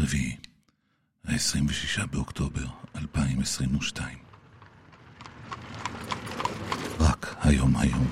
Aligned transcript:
רביעי, 0.00 0.36
ה-26 1.24 2.06
באוקטובר 2.06 2.66
2022. 2.96 4.18
רק 7.00 7.36
היום 7.40 7.76
היום. 7.76 8.06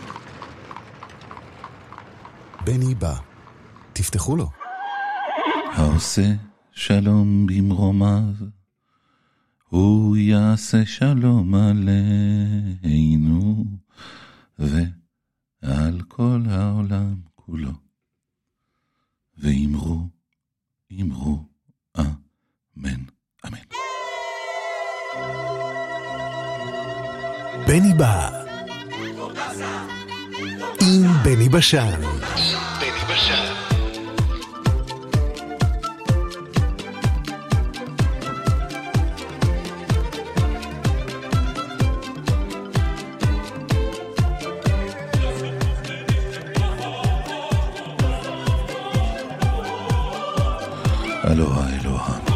בני 2.65 2.95
בא. 2.95 3.15
תפתחו 3.93 4.37
לו. 4.37 4.51
העושה 5.73 6.35
שלום 6.73 7.47
במרומיו, 7.47 8.35
הוא 9.69 10.17
יעשה 10.17 10.87
שלום 10.87 11.55
עלינו, 11.55 13.15
ועל 14.59 16.03
כל 16.09 16.43
העולם 16.49 17.17
כולו. 17.35 17.73
ואמרו, 19.39 20.09
אמרו, 21.01 21.56
אמן, 22.79 23.03
אמן. 23.47 23.59
בני 27.67 27.95
בא. 27.99 28.31
עם 30.81 31.07
בני 31.25 31.49
בשן. 31.49 32.01
בני 32.81 33.15
בשן. 33.15 33.53
אלוהה, 51.31 51.69
אלוהה, 51.81 52.36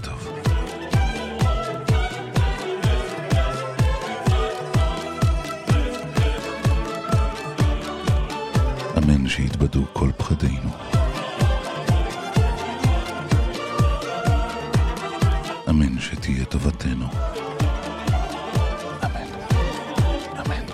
טוב. 9.30 9.30
אמן 9.30 9.30
שיתבדו 9.30 9.84
כל 9.92 10.10
פחדינו. 10.16 10.70
אמן 15.68 15.98
שתהיה 16.00 16.44
טובתנו. 16.44 17.06
אמן. 19.04 19.28
אמן. 20.40 20.64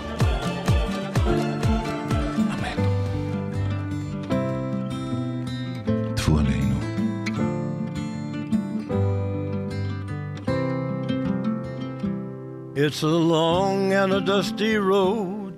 אמן. 2.53 2.79
טפו 6.15 6.39
עלינו. 6.39 6.79
It's 12.75 13.03
a 13.03 13.07
long 13.07 13.93
and 13.93 14.11
a 14.13 14.19
dusty 14.19 14.75
road, 14.77 15.53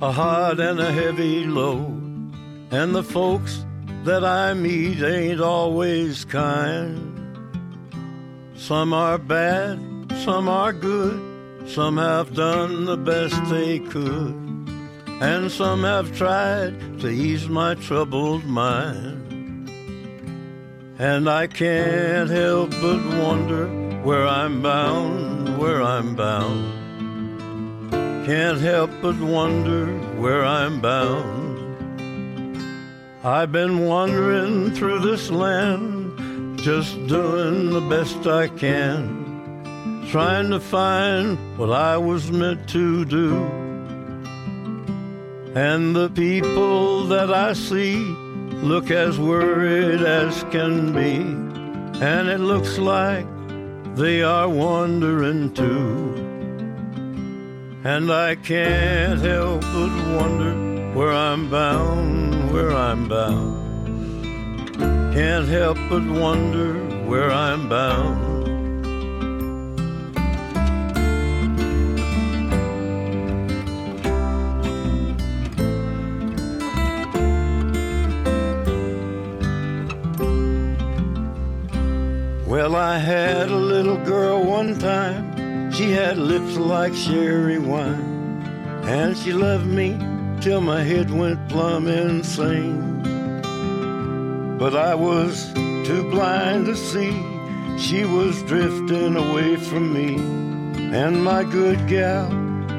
a 0.00 0.10
hard 0.12 0.60
and 0.60 0.78
a 0.80 0.90
heavy 0.92 1.44
load, 1.44 2.01
and 2.73 2.95
the 2.95 3.03
folks 3.03 3.63
that 4.03 4.25
I 4.25 4.55
meet 4.55 4.99
ain't 5.03 5.39
always 5.39 6.25
kind. 6.25 7.11
Some 8.55 8.93
are 8.93 9.19
bad, 9.19 9.79
some 10.25 10.49
are 10.49 10.73
good, 10.73 11.69
some 11.69 11.97
have 11.97 12.33
done 12.33 12.85
the 12.85 12.97
best 12.97 13.35
they 13.45 13.77
could, 13.77 14.33
and 15.21 15.51
some 15.51 15.83
have 15.83 16.17
tried 16.17 16.99
to 17.01 17.09
ease 17.09 17.47
my 17.47 17.75
troubled 17.75 18.43
mind. 18.45 19.69
And 20.97 21.29
I 21.29 21.45
can't 21.45 22.29
help 22.29 22.71
but 22.71 23.05
wonder 23.21 23.67
where 24.01 24.27
I'm 24.27 24.63
bound, 24.63 25.59
where 25.59 25.83
I'm 25.83 26.15
bound. 26.15 26.81
Can't 28.25 28.59
help 28.59 28.89
but 28.99 29.19
wonder 29.19 29.95
where 30.19 30.43
I'm 30.43 30.81
bound. 30.81 31.42
I've 33.25 33.53
been 33.53 33.85
wandering 33.85 34.71
through 34.71 34.99
this 34.99 35.31
land, 35.31 36.59
just 36.59 37.07
doing 37.07 37.69
the 37.69 37.79
best 37.79 38.27
I 38.27 38.49
can, 38.49 40.03
trying 40.09 40.49
to 40.49 40.59
find 40.59 41.37
what 41.57 41.71
I 41.71 41.95
was 41.95 42.29
meant 42.33 42.67
to 42.71 43.05
do. 43.05 43.33
And 45.55 45.95
the 45.95 46.09
people 46.09 47.05
that 47.05 47.33
I 47.33 47.53
see 47.53 47.95
look 48.61 48.91
as 48.91 49.17
worried 49.17 50.01
as 50.01 50.43
can 50.51 50.91
be, 50.91 51.15
and 52.03 52.27
it 52.27 52.41
looks 52.41 52.77
like 52.77 53.25
they 53.95 54.21
are 54.21 54.49
wandering 54.49 55.53
too. 55.53 56.13
And 57.85 58.11
I 58.11 58.35
can't 58.35 59.21
help 59.21 59.61
but 59.61 59.91
wonder 60.19 60.93
where 60.93 61.13
I'm 61.13 61.49
bound, 61.49 62.32
where 62.53 62.71
I'm 62.71 63.07
bound. 63.07 64.77
Can't 65.11 65.47
help 65.47 65.75
but 65.89 66.03
wonder 66.05 66.75
where 67.07 67.31
I'm 67.31 67.67
bound. 67.67 68.31
Well, 82.45 82.75
I 82.75 82.99
had 82.99 83.49
a 83.49 83.55
little 83.55 83.97
girl 84.05 84.43
one 84.43 84.77
time. 84.77 85.71
She 85.71 85.89
had 85.89 86.19
lips 86.19 86.55
like 86.57 86.93
sherry 86.93 87.57
wine. 87.57 88.11
And 88.83 89.17
she 89.17 89.33
loved 89.33 89.65
me 89.65 90.12
till 90.43 90.59
my 90.59 90.83
head 90.83 91.09
went 91.09 91.47
plumb 91.47 91.87
insane. 91.87 93.01
But 94.57 94.75
I 94.75 94.93
was 94.93 95.53
too 95.87 96.03
blind 96.11 96.65
to 96.65 96.75
see 96.75 97.13
she 97.77 98.03
was 98.03 98.43
drifting 98.43 99.15
away 99.15 99.55
from 99.55 99.93
me. 99.93 100.15
And 100.97 101.23
my 101.23 101.45
good 101.45 101.87
gal 101.87 102.27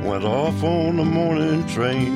went 0.05 0.25
off 0.25 0.63
on 0.63 0.99
the 0.99 1.07
morning 1.07 1.67
train. 1.67 2.13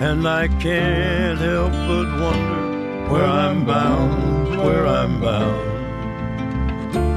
And 0.00 0.26
I 0.26 0.48
can't 0.48 1.38
help 1.38 1.72
but 1.72 2.08
wonder 2.24 3.12
where 3.12 3.26
I'm 3.26 3.66
bound, 3.66 4.64
where 4.64 4.86
I'm 4.86 5.20
bound. 5.20 5.62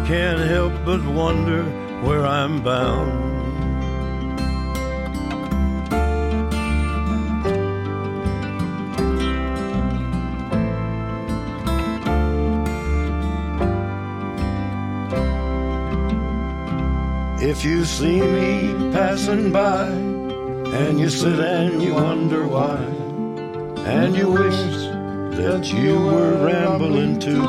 Can't 0.06 0.41
help 0.41 0.74
but 0.84 1.02
wonder 1.06 1.63
where 2.03 2.25
I'm 2.28 2.62
bound. 2.62 3.28
If 17.49 17.65
you 17.65 17.83
see 17.83 18.21
me 18.21 18.91
passing 18.91 19.51
by 19.51 19.87
and 19.87 20.99
you 20.99 21.09
sit 21.09 21.39
and 21.39 21.81
you 21.81 21.95
wonder 21.95 22.47
why, 22.47 22.77
and 23.90 24.16
you 24.16 24.29
wish 24.29 24.61
that 25.40 25.73
you 25.73 25.97
were 25.97 26.46
rambling 26.46 27.17
too, 27.19 27.41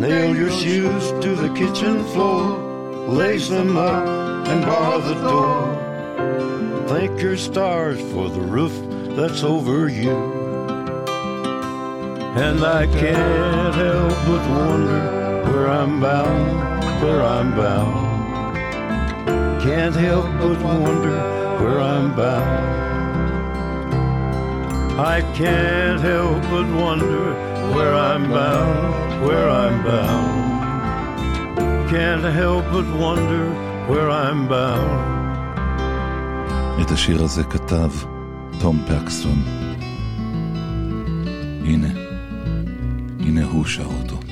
nail 0.00 0.34
your 0.34 0.50
shoes 0.50 1.10
to 1.22 1.36
the 1.36 1.52
kitchen 1.52 2.02
floor, 2.06 2.56
lace 3.06 3.50
them 3.50 3.76
up 3.76 4.06
and 4.48 4.64
bar 4.64 5.00
the 5.00 5.14
door. 5.20 6.88
Thank 6.88 7.20
your 7.20 7.36
stars 7.36 8.00
for 8.12 8.30
the 8.30 8.40
roof 8.40 8.72
that's 9.14 9.42
over 9.42 9.90
you. 9.90 10.16
And 12.46 12.64
I 12.64 12.86
can't 12.86 13.74
help 13.74 14.14
but 14.26 14.48
wonder 14.48 15.50
where 15.52 15.68
I'm 15.68 16.00
bound, 16.00 16.73
where 17.01 17.21
I'm 17.35 17.49
bound. 17.61 18.09
Can't 19.65 19.95
help 20.07 20.27
but 20.41 20.57
wonder 20.85 21.17
where 21.61 21.79
I'm 21.93 22.07
bound. 22.15 22.79
I 25.15 25.17
can't 25.39 26.01
help 26.11 26.41
but 26.53 26.67
wonder 26.83 27.23
where 27.73 27.93
I'm 28.09 28.23
bound, 28.37 29.25
where 29.25 29.49
I'm 29.49 29.75
bound. 29.89 30.39
Can't 31.93 32.25
help 32.41 32.65
but 32.75 32.87
wonder 33.05 33.45
where 33.89 34.09
I'm 34.09 34.47
bound. 34.47 35.19
את 36.81 36.91
השיר 36.91 37.23
הזה 37.23 37.43
כתב 37.43 37.91
תום 38.59 38.79
פקסטון. 38.87 39.43
הנה, 41.65 41.87
הנה 43.19 43.43
הוא 43.43 43.65
שר 43.65 43.85
אותו. 43.85 44.22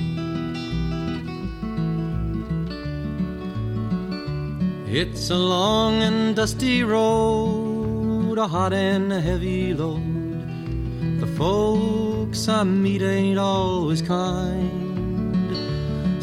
It's 4.95 5.31
a 5.31 5.35
long 5.35 6.03
and 6.03 6.35
dusty 6.35 6.83
road, 6.83 8.37
a 8.37 8.45
hot 8.45 8.73
and 8.73 9.11
a 9.11 9.19
heavy 9.19 9.73
load. 9.73 11.19
The 11.19 11.25
folks 11.25 12.47
I 12.47 12.63
meet 12.63 13.01
ain't 13.01 13.39
always 13.39 14.03
kind. 14.03 15.49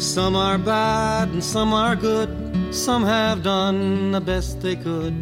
Some 0.01 0.37
are 0.37 0.57
bad 0.57 1.27
and 1.33 1.43
some 1.43 1.73
are 1.73 1.97
good. 1.97 2.73
Some 2.73 3.03
have 3.03 3.43
done 3.43 4.13
the 4.13 4.21
best 4.21 4.61
they 4.61 4.77
could. 4.77 5.15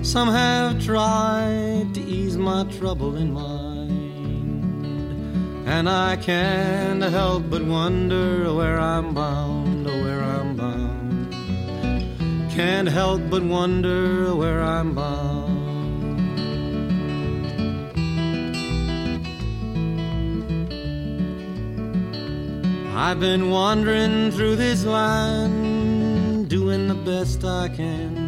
Some 0.00 0.28
have 0.28 0.82
tried 0.82 1.92
to 1.92 2.00
ease 2.00 2.38
my 2.38 2.64
trouble 2.78 3.14
in 3.16 3.30
mind. 3.30 3.92
And 5.68 5.86
I 5.86 6.16
can't 6.16 7.02
help 7.02 7.50
but 7.50 7.60
wonder 7.62 8.54
where 8.54 8.80
I'm 8.80 9.12
bound, 9.12 9.86
or 9.86 10.02
where 10.02 10.22
I'm. 10.22 10.55
Can't 12.56 12.88
help 12.88 13.22
but 13.30 13.42
wonder 13.42 14.34
where 14.34 14.62
I'm 14.62 14.94
bound. 14.94 15.52
I've 22.96 23.20
been 23.20 23.50
wandering 23.50 24.30
through 24.32 24.56
this 24.56 24.84
land, 24.84 26.48
doing 26.48 26.88
the 26.88 26.94
best 26.94 27.44
I 27.44 27.68
can 27.68 28.26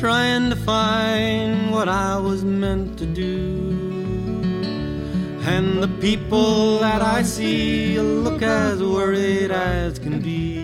trying 0.00 0.48
to 0.48 0.56
find 0.56 1.70
what 1.70 1.86
I 1.86 2.16
was 2.16 2.42
meant 2.42 2.98
to 2.98 3.04
do. 3.04 3.70
And 5.42 5.82
the 5.82 5.88
people 6.00 6.78
that 6.78 7.02
I 7.02 7.22
see 7.22 8.00
look 8.00 8.40
as 8.40 8.82
worried 8.82 9.50
as 9.50 9.98
can 9.98 10.22
be, 10.22 10.56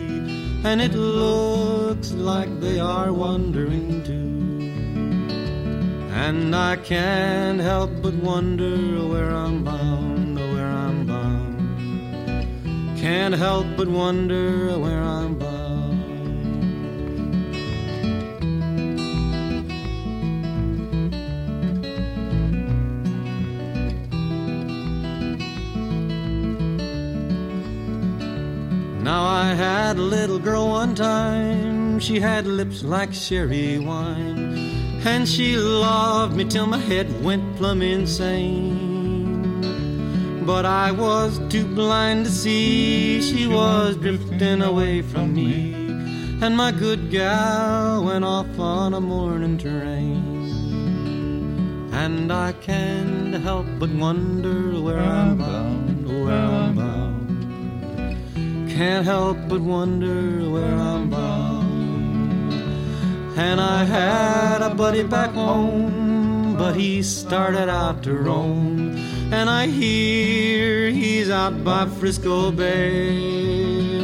and 0.64 0.80
it 0.80 0.94
looks 0.94 1.75
like 2.12 2.60
they 2.60 2.78
are 2.78 3.12
wondering 3.12 4.02
too. 4.02 4.36
And 6.12 6.56
I 6.56 6.76
can't 6.76 7.60
help 7.60 7.90
but 8.02 8.14
wonder 8.14 8.76
where 9.08 9.30
I'm 9.30 9.62
bound, 9.62 10.38
oh, 10.38 10.54
where 10.54 10.66
I'm 10.66 11.06
bound. 11.06 12.98
Can't 12.98 13.34
help 13.34 13.66
but 13.76 13.88
wonder 13.88 14.78
where 14.78 15.02
I'm 15.02 15.38
bound. 15.38 15.56
Now 29.04 29.24
I 29.24 29.54
had 29.54 29.98
a 29.98 30.02
little 30.02 30.40
girl 30.40 30.68
one 30.68 30.96
time, 31.96 32.00
she 32.00 32.20
had 32.20 32.46
lips 32.46 32.82
like 32.84 33.12
sherry 33.12 33.78
wine, 33.78 34.54
and 35.06 35.26
she 35.26 35.56
loved 35.56 36.36
me 36.36 36.44
till 36.44 36.66
my 36.66 36.78
head 36.78 37.08
went 37.24 37.56
plumb 37.56 37.80
insane. 37.80 38.74
But 40.44 40.66
I 40.66 40.90
was 40.92 41.40
too 41.48 41.64
blind 41.64 42.26
to 42.26 42.30
see 42.30 43.22
she 43.22 43.46
was 43.46 43.96
drifting 43.96 44.62
away 44.62 45.02
from 45.02 45.34
me, 45.34 45.72
and 46.42 46.54
my 46.56 46.70
good 46.70 47.10
gal 47.10 48.04
went 48.04 48.24
off 48.24 48.58
on 48.58 48.92
a 48.94 49.00
morning 49.00 49.56
train. 49.58 50.34
And 51.92 52.30
I 52.30 52.52
can't 52.52 53.34
help 53.42 53.66
but 53.78 53.90
wonder 53.90 54.80
where 54.82 55.00
I'm 55.00 55.38
bound, 55.38 56.06
where 56.06 56.34
I'm 56.34 56.74
bound 56.76 57.16
can't 58.76 59.06
help 59.06 59.38
but 59.48 59.62
wonder 59.62 60.50
where 60.50 60.74
I'm 60.74 61.08
bound. 61.08 61.45
And 63.38 63.60
I 63.60 63.84
had 63.84 64.62
a 64.62 64.74
buddy 64.74 65.02
back 65.02 65.32
home, 65.32 66.56
but 66.56 66.74
he 66.74 67.02
started 67.02 67.68
out 67.68 68.02
to 68.04 68.14
roam. 68.14 68.96
And 69.30 69.50
I 69.50 69.66
hear 69.66 70.88
he's 70.88 71.28
out 71.28 71.62
by 71.62 71.84
Frisco 71.84 72.50
Bay. 72.50 73.98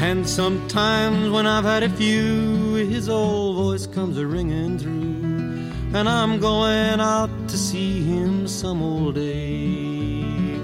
And 0.00 0.28
sometimes 0.28 1.30
when 1.30 1.46
I've 1.46 1.64
had 1.64 1.82
a 1.82 1.88
few, 1.88 2.74
his 2.74 3.08
old 3.08 3.56
voice 3.56 3.86
comes 3.86 4.18
a 4.18 4.26
ringing 4.26 4.78
through. 4.78 5.98
And 5.98 6.06
I'm 6.06 6.38
going 6.38 7.00
out 7.00 7.30
to 7.48 7.56
see 7.56 8.02
him 8.02 8.46
some 8.46 8.82
old 8.82 9.14
day. 9.14 10.58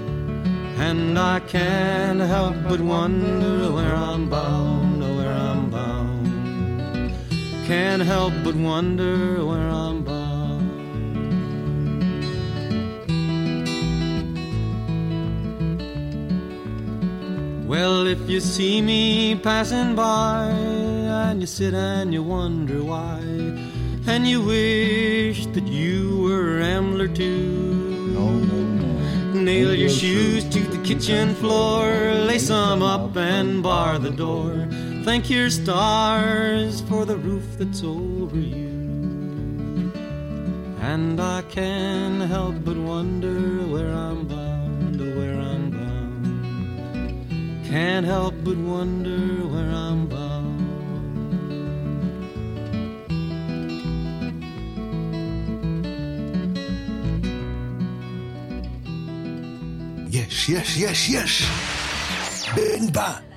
And 0.77 1.17
I 1.17 1.39
can't 1.39 2.19
help 2.19 2.55
but 2.67 2.81
wonder 2.81 3.71
where 3.71 3.95
I'm 3.95 4.29
bound. 4.29 4.88
Can't 7.69 8.01
help 8.01 8.33
but 8.43 8.55
wonder 8.55 9.45
where 9.45 9.69
I'm 9.69 10.03
bound. 10.03 10.71
Well, 17.69 18.07
if 18.07 18.27
you 18.27 18.39
see 18.39 18.81
me 18.81 19.35
passing 19.35 19.93
by 19.93 20.49
and 20.49 21.41
you 21.41 21.45
sit 21.45 21.75
and 21.75 22.11
you 22.11 22.23
wonder 22.23 22.83
why, 22.83 23.19
and 24.07 24.27
you 24.27 24.41
wish 24.41 25.45
that 25.53 25.67
you 25.67 26.23
were 26.23 26.61
Ambler 26.61 27.07
too. 27.07 28.15
No, 28.15 28.31
no, 28.31 28.63
no. 28.63 29.41
Nail 29.41 29.75
your 29.75 29.89
shoes 29.89 30.43
to 30.45 30.59
the 30.59 30.81
kitchen 30.83 31.35
floor, 31.35 31.85
lace 32.15 32.47
them 32.47 32.81
up 32.81 33.15
and 33.15 33.61
bar 33.61 33.99
the 33.99 34.09
door. 34.09 34.68
Thank 35.04 35.28
your 35.28 35.50
stars 35.50 36.80
for 36.88 37.04
the 37.04 37.16
roof 37.16 37.44
that's 37.58 37.82
over 37.82 38.38
you. 38.38 38.72
And 40.80 41.20
I 41.20 41.42
can't 41.42 42.22
help 42.22 42.56
but 42.64 42.76
wonder 42.76 43.38
where 43.72 43.92
I'm 43.92 44.26
bound, 44.26 45.00
where 45.00 45.38
I'm 45.38 45.70
bound. 45.70 47.66
Can't 47.66 48.06
help 48.06 48.34
but 48.44 48.56
wonder 48.56 49.46
where 49.52 49.70
I'm 49.70 50.06
bound. 50.08 50.34
יש, 60.10 60.48
יש, 60.48 60.76
יש, 60.76 61.10
יש! 61.10 61.50
בן 62.54 62.92
בא! 62.92 63.27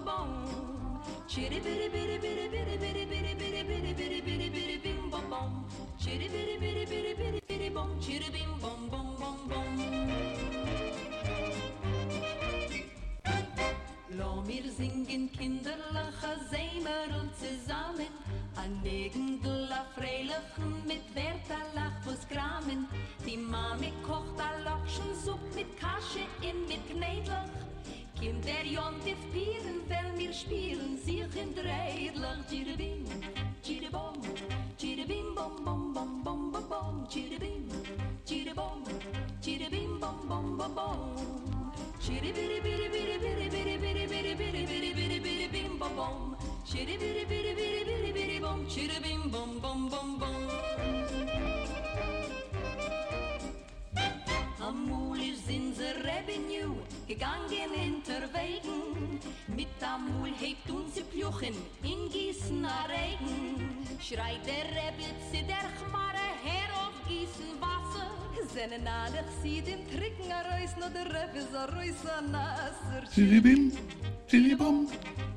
bom 0.00 0.28
Chiri 1.28 1.60
biri 1.64 1.88
biri 1.92 2.16
biri 2.22 2.46
biri 2.52 2.74
biri 2.82 3.04
biri 3.10 3.34
biri 3.40 3.62
biri 3.70 3.92
biri 3.98 4.22
biri 4.26 4.48
biri 4.52 4.76
bim 4.84 5.12
bom 5.12 5.30
bom 5.30 5.50
singen 14.82 15.30
kinderlacher 15.32 16.36
Seimer 16.50 17.06
und 17.20 17.30
zusammen. 17.36 18.12
An 18.56 18.80
Negendler 18.82 19.86
Freilachen 19.94 20.86
mit 20.86 21.04
Werterlach 21.14 21.98
muss 22.04 22.26
kramen. 22.28 22.88
Die 23.26 23.36
Mami 23.36 23.92
kocht 24.06 24.38
a 24.40 24.50
Lokschensupp 24.64 25.54
mit 25.54 25.76
Kasche 25.78 26.24
in 26.40 26.66
mit 26.66 26.82
Knädelach 26.90 27.71
kim 28.22 28.40
der 28.42 28.64
jont 28.64 29.06
if 29.06 29.18
wenn 29.34 29.80
fel 29.88 30.12
mir 30.16 30.32
spielen 30.32 30.96
sich 31.04 31.36
in 31.42 31.50
dreidlach 31.56 32.42
chire 32.50 32.76
bim 32.80 33.02
chire 33.64 33.90
bom 33.94 34.14
chire 34.80 35.04
bim 35.10 35.34
bom 35.34 35.54
bom 35.64 35.82
bom 35.94 36.12
bom 36.24 36.52
bom 36.52 36.68
bom 36.72 37.06
chire 37.12 37.38
bim 37.42 37.64
chire 38.24 38.54
bom 38.54 38.78
chire 39.44 39.68
bim 39.74 39.98
bom 40.00 40.18
bom 40.28 40.56
bom. 40.58 40.74
Bom 40.76 41.00
chire 42.04 42.32
bire 42.36 42.58
bire 42.64 42.88
bire 42.94 43.18
bire 43.24 43.48
bire 43.54 43.78
bire 43.82 44.36
bire 44.40 44.94
bire 44.94 45.20
bire 45.26 45.48
bim 45.54 45.78
bom 45.80 45.96
bom 45.96 46.36
chire 46.64 46.96
bire 47.02 47.24
bire 47.30 47.52
bire 47.58 48.12
bire 48.18 48.40
bom 48.40 48.60
chire 48.68 48.98
bim 49.04 49.30
bom 49.34 49.58
bom 49.62 49.88
bom 49.88 50.18
bom 50.20 50.41
ist 55.52 55.58
in 55.58 55.74
the 55.74 55.92
revenue 56.04 56.74
gegangen 57.06 57.70
hinterwegen. 57.74 59.20
Mit 59.48 59.68
Amul 59.82 60.32
hebt 60.38 60.70
uns 60.70 60.94
die 60.94 61.02
Pluchen 61.02 61.54
in 61.82 62.10
Gießen 62.10 62.66
Regen. 62.88 63.86
Schreit 64.00 64.44
der 64.46 64.64
Rebbe 64.76 65.08
zu 65.30 65.44
der 65.46 65.68
Chmare 65.78 66.28
her 66.42 66.70
auf 66.74 67.08
gießen 67.08 67.60
Wasser. 67.60 68.10
Seine 68.54 68.78
Nalig 68.78 69.24
sieht 69.42 69.68
im 69.68 69.86
Tricken 69.88 70.30
a 70.30 70.42
Reus, 70.42 70.76
no 70.78 70.88
der 70.88 71.06
Reff 71.06 71.34
is 71.34 71.54
a 71.54 71.64
Reus 71.66 72.04
a 72.06 72.20
Nasser. 72.20 73.06
Chiribim, 73.14 73.72
chiribom. 74.26 74.88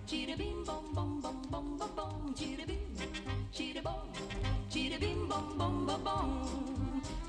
Chiribim 0.07 0.65
bom 0.65 0.93
bom 0.93 1.21
bom 1.21 1.41
bom 1.49 1.77
bom 1.77 1.89
bom. 1.95 2.35
Chiribim, 2.35 2.79
chiribom, 3.51 4.09
chiribim 4.69 5.27
bom 5.27 5.57
bom 5.57 5.85
bom 5.85 6.03
bom. 6.03 6.74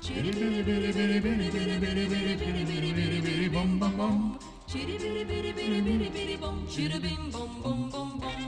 Chiribiri 0.01 0.61
biri 0.67 0.91
biri 0.97 1.19
biri 1.23 1.47
biri 1.53 1.75
biri 1.81 2.05
biri 2.11 2.35
biri 2.41 2.63
biri 2.69 2.91
biri 2.97 3.19
biri 3.25 3.53
bom 3.53 3.79
bom 3.79 3.97
bom. 3.97 4.39
Chiribiri 4.67 5.23
biri 5.29 5.51
biri 5.57 5.79
biri 5.87 6.09
biri 6.15 6.41
bom. 6.41 6.57
Chiribim 6.73 7.31
bom 7.33 7.51
bom 7.63 7.89
bom 7.91 8.09
bom. 8.21 8.41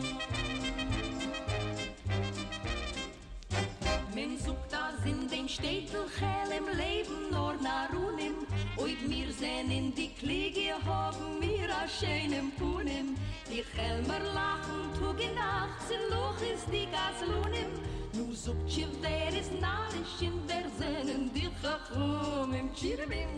Men 4.15 4.37
sucht 4.45 4.71
das 4.71 5.05
in 5.05 5.27
den 5.29 5.47
Städten 5.49 6.03
hell 6.19 6.51
im 6.59 6.67
Leben 6.77 7.29
nur 7.31 7.55
nach 7.61 7.89
Runim. 7.93 8.35
Oid 8.77 9.01
mir 9.07 9.31
sen 9.31 9.71
in 9.71 9.93
die 9.95 10.11
Kliege 10.19 10.73
haben 10.85 11.39
mir 11.39 11.69
a 11.69 11.87
schönem 11.87 12.51
Punim. 12.59 13.15
Die 13.49 13.63
Helmer 13.75 14.19
lachen, 14.33 14.81
tug 14.99 15.19
in 15.19 15.33
Nacht, 15.35 15.79
sind 15.87 16.05
Loch 16.11 16.41
ist 16.53 16.67
die 16.71 16.87
Gaslunim. 16.95 17.71
Nu 18.18 18.34
sucht 18.34 18.74
je 18.74 18.86
wer 19.00 19.32
is 19.40 19.50
narisch 19.60 20.20
in 20.20 20.36
der 20.46 20.66
Sennen, 20.78 21.30
die 21.34 21.50
Chachum 21.62 22.52
im 22.54 22.68
Chiribim, 22.74 23.32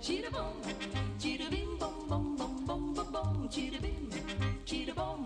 Chiribom, 0.00 0.56
Chiribim, 1.22 1.78
bom, 1.78 1.94
bom, 2.08 2.36
bom, 2.36 2.64
bom, 2.66 2.94
bom, 2.94 3.06
bom, 3.12 3.48
Chiribim, 3.50 4.08
Chiribom, 4.64 5.24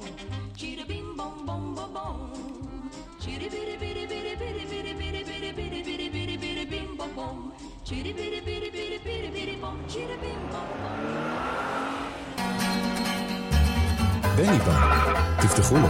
Chiribim, 0.57 1.17
bom, 1.17 1.47
bom, 1.47 1.75
bom, 1.75 1.93
bom. 1.95 2.19
Chiribiri 3.21 3.77
biri 3.81 4.05
biri 4.11 4.35
biri 4.41 4.65
biri 4.71 4.95
biri 5.01 5.23
biri 5.31 5.53
biri 5.57 5.81
biri 5.87 6.09
biri 6.15 6.37
biri 6.43 6.65
bim 6.71 6.97
bom 6.99 7.11
bom. 7.17 7.53
Chiribiri 7.85 8.41
biri 8.47 8.69
biri 8.77 8.99
biri 9.07 9.29
biri 9.35 9.57
bom. 9.63 9.79
Chiribim 9.89 10.43
bom 10.53 10.69
bom. 10.83 10.99
בני 14.37 14.59
בא, 14.59 14.75
תפתחו 15.41 15.77
לו. 15.77 15.89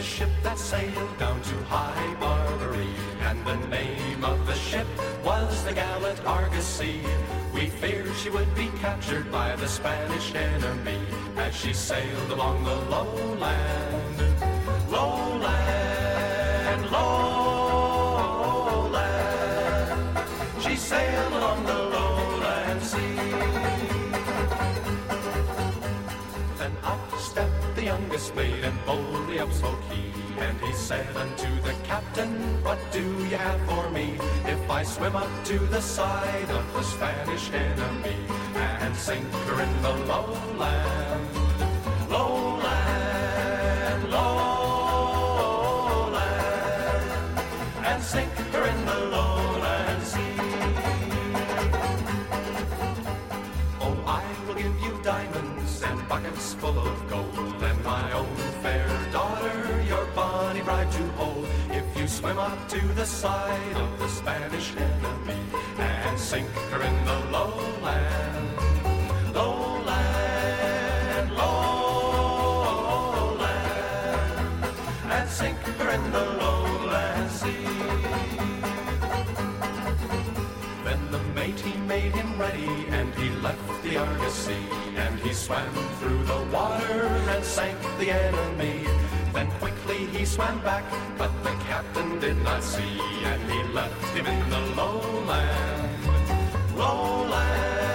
A 0.00 0.02
ship 0.02 0.30
that 0.42 0.58
sailed 0.58 1.18
down 1.18 1.38
to 1.42 1.54
High 1.64 2.14
Barbary, 2.18 2.88
and 3.20 3.44
the 3.44 3.56
name 3.68 4.24
of 4.24 4.46
the 4.46 4.54
ship 4.54 4.86
was 5.22 5.62
the 5.64 5.74
gallant 5.74 6.24
Argosy. 6.24 7.02
We 7.52 7.66
feared 7.66 8.16
she 8.16 8.30
would 8.30 8.54
be 8.54 8.68
captured 8.80 9.30
by 9.30 9.54
the 9.56 9.68
Spanish 9.68 10.34
enemy 10.34 10.98
as 11.36 11.54
she 11.54 11.74
sailed 11.74 12.30
along 12.30 12.64
the 12.64 12.76
lowland. 12.94 14.18
Lowland, 14.90 16.90
lowland. 16.90 17.29
Youngest 28.10 28.34
and 28.64 28.86
boldly 28.86 29.38
up 29.38 29.52
spoke 29.52 29.78
he. 29.90 30.12
And 30.40 30.58
he 30.60 30.72
said 30.72 31.16
unto 31.16 31.48
the 31.62 31.74
captain, 31.84 32.32
What 32.64 32.78
do 32.90 33.00
you 33.00 33.36
have 33.36 33.60
for 33.68 33.88
me? 33.90 34.18
If 34.46 34.70
I 34.70 34.82
swim 34.82 35.14
up 35.14 35.30
to 35.44 35.58
the 35.58 35.80
side 35.80 36.50
of 36.50 36.72
the 36.72 36.82
Spanish 36.82 37.50
enemy 37.52 38.16
and 38.80 38.96
sink 38.96 39.24
her 39.46 39.62
in 39.62 39.82
the 39.82 39.92
lowland, 40.10 41.28
lowland, 42.10 42.49
swim 62.30 62.38
up 62.38 62.68
to 62.68 62.80
the 62.94 63.04
side 63.04 63.76
of 63.76 63.98
the 63.98 64.08
Spanish 64.08 64.72
enemy 64.76 65.40
and 65.78 66.18
sink 66.18 66.48
her 66.70 66.80
in 66.82 67.04
the 67.04 67.18
lowland, 67.32 68.48
lowland, 69.34 71.30
lowland, 71.36 71.90
and 75.10 75.28
sink 75.28 75.58
her 75.58 75.90
in 75.90 76.12
the 76.12 76.24
lowland 76.42 77.30
sea. 77.32 77.64
Then 80.84 81.10
the 81.10 81.18
mate 81.34 81.58
he 81.58 81.76
made 81.80 82.12
him 82.12 82.38
ready, 82.38 82.86
and 82.90 83.12
he 83.14 83.30
left 83.46 83.82
the 83.82 83.96
Argosy, 83.96 84.68
and 84.94 85.18
he 85.18 85.32
swam 85.32 85.74
through 85.98 86.22
the 86.24 86.44
water 86.52 87.08
and 87.32 87.44
sank 87.44 87.78
the 87.98 88.12
enemy. 88.12 88.99
Then 89.32 89.48
quickly 89.60 90.06
he 90.06 90.24
swam 90.24 90.60
back, 90.60 90.84
but 91.16 91.30
the 91.44 91.50
captain 91.68 92.18
did 92.18 92.36
not 92.42 92.62
see, 92.62 93.00
and 93.24 93.42
he 93.50 93.62
left 93.72 94.16
him 94.16 94.26
in 94.26 94.50
the 94.50 94.60
lowland, 94.74 96.06
lowland, 96.76 97.89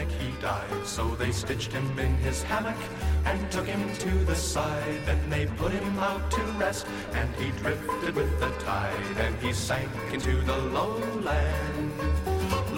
deck 0.00 0.10
he 0.20 0.30
died. 0.40 0.86
So 0.86 1.16
they 1.16 1.32
stitched 1.32 1.72
him 1.72 1.98
in 1.98 2.14
his 2.16 2.42
hammock 2.42 2.76
and 3.24 3.50
took 3.50 3.66
him 3.66 3.92
to 3.94 4.10
the 4.24 4.34
side. 4.34 5.00
Then 5.06 5.18
they 5.28 5.46
put 5.46 5.72
him 5.72 5.98
out 5.98 6.30
to 6.30 6.42
rest, 6.58 6.86
and 7.12 7.34
he 7.36 7.50
drifted 7.62 8.14
with 8.14 8.40
the 8.40 8.50
tide, 8.64 9.16
and 9.18 9.36
he 9.44 9.52
sank 9.52 9.90
into 10.12 10.40
the 10.42 10.56
lowland, 10.76 11.92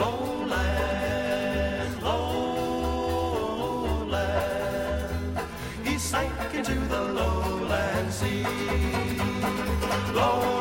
lowland, 0.02 2.02
lowland. 2.02 2.58
He 5.84 5.98
sank 5.98 6.54
into 6.54 6.74
the 6.94 7.02
lowland 7.18 8.12
sea, 8.12 8.44
lowland, 10.14 10.51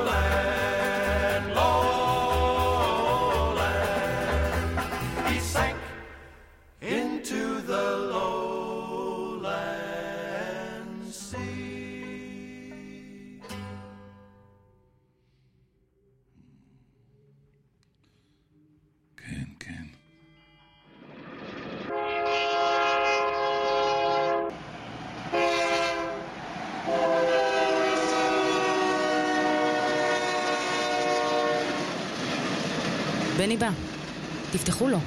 תפתחו 34.51 34.87
לו. 34.87 34.97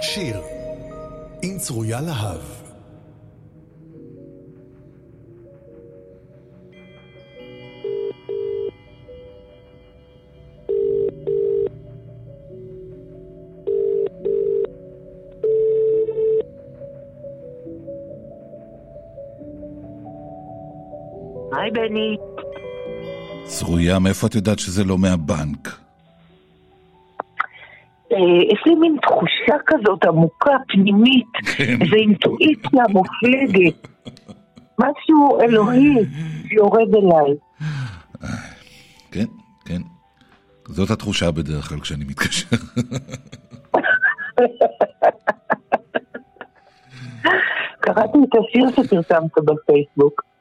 שיר 0.00 0.42
עם 1.42 1.58
צרויה 1.58 2.00
להב. 2.00 2.40
היי 21.52 21.70
בני. 21.70 22.25
צרויה, 23.58 23.98
מאיפה 23.98 24.26
את 24.26 24.34
יודעת 24.34 24.58
שזה 24.58 24.84
לא 24.84 24.98
מהבנק? 24.98 25.68
אה, 28.12 28.18
יש 28.52 28.62
לי 28.66 28.74
מין 28.74 28.96
תחושה 29.02 29.54
כזאת 29.66 30.04
עמוקה, 30.04 30.50
פנימית, 30.68 31.32
כן. 31.56 31.78
איזו 31.80 31.96
אינטואיציה 31.96 32.84
מופלגת. 32.88 33.88
משהו 34.80 35.40
אלוהי 35.40 35.94
שיורד 36.48 36.94
אליי. 36.94 37.36
כן, 39.10 39.24
זאת 40.68 40.90
התחושה 40.90 41.30
בדרך 41.30 41.68
כלל 41.68 41.80
כשאני 41.80 42.04
מתקשר. 42.04 42.56
קראתי 47.80 48.18
את 48.28 48.34
השיר 48.38 48.70
שפרסמת 48.70 49.32
בפייסבוק. 49.44 50.35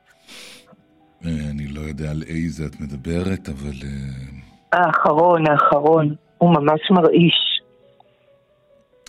אה, 1.28 1.50
אני 1.52 1.68
לא 1.68 1.82
יודע 1.82 2.12
על 2.12 2.24
איזה 2.28 2.66
את 2.66 2.80
מדברת, 2.80 3.50
אבל... 3.50 3.74
אה, 3.84 4.80
האחרון, 4.80 5.44
האחרון. 5.48 6.16
הוא 6.38 6.50
ממש 6.54 6.80
מרעיש. 6.92 7.62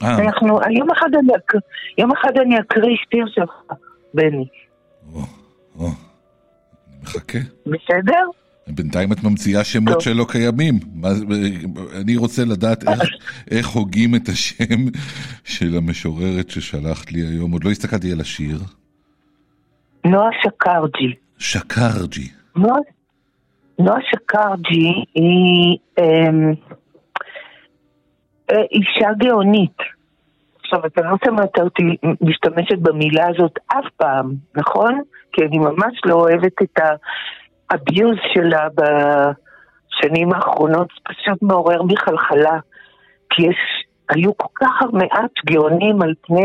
אה, 0.03 0.19
אנחנו, 0.19 0.59
יום 0.79 0.91
אחד 0.91 1.09
אני, 1.19 1.33
אק- 1.37 1.63
יום 1.99 2.13
אחד 2.13 2.31
אני 2.47 2.61
אקריא 2.61 2.97
שיר 3.11 3.25
שלך, 3.35 3.79
בני. 4.15 4.45
או, 5.15 5.21
או, 5.79 5.87
אני 5.87 6.97
מחכה. 7.03 7.39
בסדר? 7.67 8.25
בינתיים 8.69 9.13
את 9.13 9.25
ממציאה 9.25 9.65
שמות 9.65 9.93
טוב. 9.93 10.03
שלא 10.03 10.27
קיימים. 10.29 10.75
מה 10.95 11.09
אני 12.01 12.17
רוצה 12.17 12.45
לדעת 12.45 12.89
איך, 12.89 13.01
איך 13.51 13.69
הוגים 13.69 14.15
את 14.15 14.29
השם 14.29 14.85
של 15.45 15.77
המשוררת 15.77 16.51
ששלחת 16.51 17.13
לי 17.13 17.21
היום. 17.21 17.53
עוד 17.53 17.65
לא 17.65 17.71
הסתכלתי 17.71 18.13
על 18.13 18.21
השיר. 18.21 18.59
נועה 20.05 20.29
שקרג'י. 20.43 21.15
שקרג'י. 21.39 22.29
נועה, 22.57 22.79
נועה 23.79 23.99
שקרג'י 24.11 25.05
היא 25.15 25.79
אמ, 25.99 26.53
אה, 28.51 28.63
אישה 28.73 29.09
גאונית. 29.19 29.77
עכשיו, 30.61 30.87
אתה 30.87 31.03
לא 31.03 31.17
שמעת 31.25 31.59
אותי 31.59 31.83
משתמשת 32.21 32.79
במילה 32.79 33.25
הזאת 33.29 33.59
אף 33.67 33.85
פעם, 33.97 34.35
נכון? 34.55 35.01
כי 35.33 35.43
אני 35.45 35.59
ממש 35.59 36.01
לא 36.07 36.15
אוהבת 36.15 36.63
את 36.63 36.79
האביוז 37.71 38.17
שלה 38.35 38.69
בשנים 38.75 40.33
האחרונות, 40.33 40.89
פשוט 41.03 41.43
מעורר 41.43 41.83
בי 41.83 41.97
חלחלה. 41.97 42.59
כי 43.31 43.43
יש, 43.43 43.57
היו 44.11 44.37
כל 44.37 44.49
כך 44.55 44.83
מעט 44.93 45.33
גאונים 45.47 46.03
על 46.03 46.15
פני, 46.21 46.43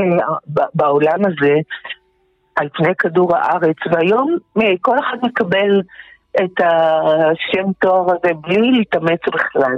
בעולם 0.74 1.20
הזה, 1.26 1.54
על 2.56 2.70
פני 2.74 2.96
כדור 2.96 3.36
הארץ, 3.36 3.78
והיום 3.92 4.38
כל 4.82 5.00
אחד 5.00 5.18
מקבל 5.24 5.82
את 6.44 6.60
השם 6.60 7.72
תואר 7.80 8.06
הזה 8.06 8.34
בלי 8.34 8.72
להתאמץ 8.72 9.20
בכלל. 9.34 9.76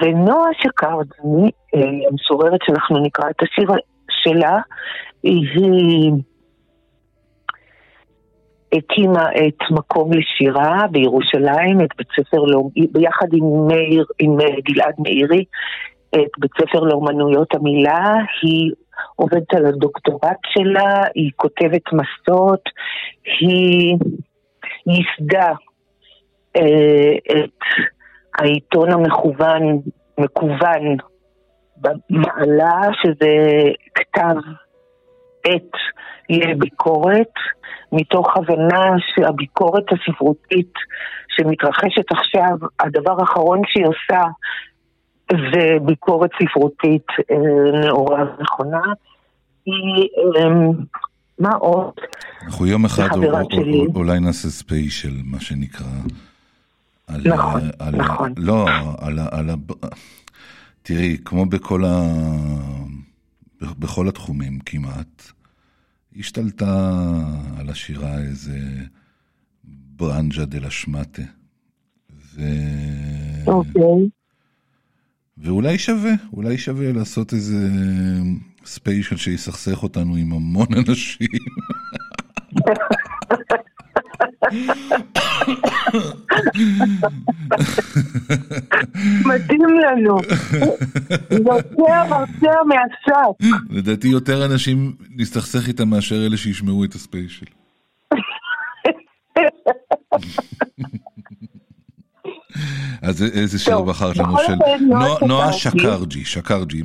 ונועה 0.00 0.48
שקרדני, 0.62 1.50
אה, 1.74 1.80
המשוררת 2.10 2.60
שאנחנו 2.66 2.98
נקרא 2.98 3.30
את 3.30 3.42
השיר 3.42 3.70
שלה, 4.10 4.58
היא 5.22 6.12
הקימה 8.72 9.28
את 9.32 9.70
מקום 9.70 10.10
לשירה 10.12 10.86
בירושלים, 10.90 11.80
את 11.80 11.88
בית 11.98 12.08
ספר, 12.16 12.44
ביחד 12.92 13.26
עם 13.32 13.66
מאיר, 13.68 14.04
עם 14.18 14.40
אה, 14.40 14.60
גלעד 14.64 14.94
מאירי, 14.98 15.44
את 16.14 16.30
בית 16.38 16.50
ספר 16.60 16.80
לאומנויות 16.80 17.54
המילה, 17.54 18.14
היא 18.42 18.72
עובדת 19.16 19.54
על 19.54 19.66
הדוקטורט 19.66 20.38
שלה, 20.44 21.04
היא 21.14 21.30
כותבת 21.36 21.82
מסות, 21.92 22.60
היא 23.40 23.96
ייסדה 24.86 25.52
אה, 26.56 27.14
את 27.30 27.58
העיתון 28.38 28.92
המכוון, 28.92 29.80
מקוון, 30.18 30.96
במעלה, 31.76 32.80
שזה 33.02 33.32
כתב 33.94 34.36
עת 35.44 35.70
לביקורת, 36.30 37.32
מתוך 37.92 38.36
הבנה 38.36 38.94
שהביקורת 38.98 39.84
הספרותית 39.92 40.72
שמתרחשת 41.28 42.12
עכשיו, 42.12 42.68
הדבר 42.80 43.20
האחרון 43.20 43.60
שהיא 43.66 43.86
עושה 43.86 44.22
זה 45.32 45.76
ביקורת 45.84 46.30
ספרותית 46.42 47.06
אה, 47.30 47.80
נאורה 47.86 48.24
ונכונה. 48.38 48.82
היא, 49.66 50.08
אה, 50.36 50.50
מה 51.38 51.52
עוד? 51.52 51.92
אנחנו 52.46 52.66
יום 52.66 52.84
אחד 52.84 53.08
אולי 53.94 54.20
נעשה 54.20 54.48
ספיישל, 54.48 55.14
מה 55.24 55.40
שנקרא. 55.40 55.86
על, 57.06 57.20
נכון, 57.26 57.60
על, 57.78 57.96
נכון. 57.96 58.32
לא, 58.36 58.66
על, 58.98 59.18
על, 59.30 59.50
תראי, 60.82 61.16
כמו 61.24 61.46
בכל, 61.46 61.84
ה, 61.84 62.02
בכל 63.60 64.08
התחומים 64.08 64.58
כמעט, 64.66 65.22
השתלטה 66.16 66.90
על 67.58 67.68
השירה 67.68 68.18
איזה 68.18 68.58
ברנג'ה 69.96 70.44
דה 70.44 70.58
לה 70.58 70.70
שמטה. 70.70 71.22
ו... 72.10 72.42
אוקיי. 73.46 74.08
ואולי 75.38 75.78
שווה, 75.78 76.12
אולי 76.32 76.58
שווה 76.58 76.92
לעשות 76.92 77.32
איזה 77.32 77.68
ספיישל 78.64 79.16
שיסכסך 79.16 79.82
אותנו 79.82 80.16
עם 80.16 80.32
המון 80.32 80.66
אנשים. 80.88 81.28
מדהים 89.24 89.68
לנו. 89.68 90.16
יותר 91.30 92.20
יותר 92.20 92.62
מהשק. 92.68 93.54
לדעתי 93.70 94.08
יותר 94.08 94.46
אנשים 94.46 94.96
נסתכסך 95.16 95.68
איתם 95.68 95.88
מאשר 95.88 96.26
אלה 96.26 96.36
שישמעו 96.36 96.84
את 96.84 96.94
הספיישל. 96.94 97.46
אז 103.02 103.22
איזה 103.22 103.58
שיר 103.58 103.80
בחרת 103.82 104.16
לנו 104.16 104.36
של 104.38 104.54
נועה 105.26 105.52
שקרג'י. 105.52 106.24
שקרג'י, 106.24 106.82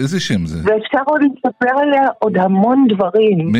איזה 0.00 0.20
שם 0.20 0.46
זה? 0.46 0.58
ואפשר 0.58 0.98
עוד 1.06 1.20
לספר 1.22 1.78
עליה 1.80 2.08
עוד 2.18 2.36
המון 2.36 2.86
דברים. 2.88 3.52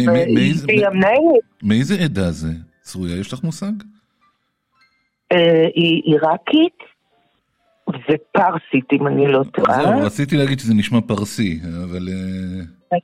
מאיזה- 1.62 1.95
עדה 2.05 2.31
זה? 2.31 2.49
צרויה, 2.83 3.17
יש 3.21 3.33
לך 3.33 3.45
מושג? 3.45 3.73
אה, 5.33 5.67
היא 5.75 6.03
עיראקית 6.05 6.77
ופרסית, 7.88 8.93
אם 8.93 9.07
אני 9.07 9.27
לא 9.33 9.43
טועה. 9.55 9.83
זהו, 9.83 10.07
רציתי 10.07 10.37
להגיד 10.37 10.59
שזה 10.59 10.75
נשמע 10.75 10.99
פרסי, 11.07 11.61
אבל... 11.85 12.09
אה, 12.09 12.99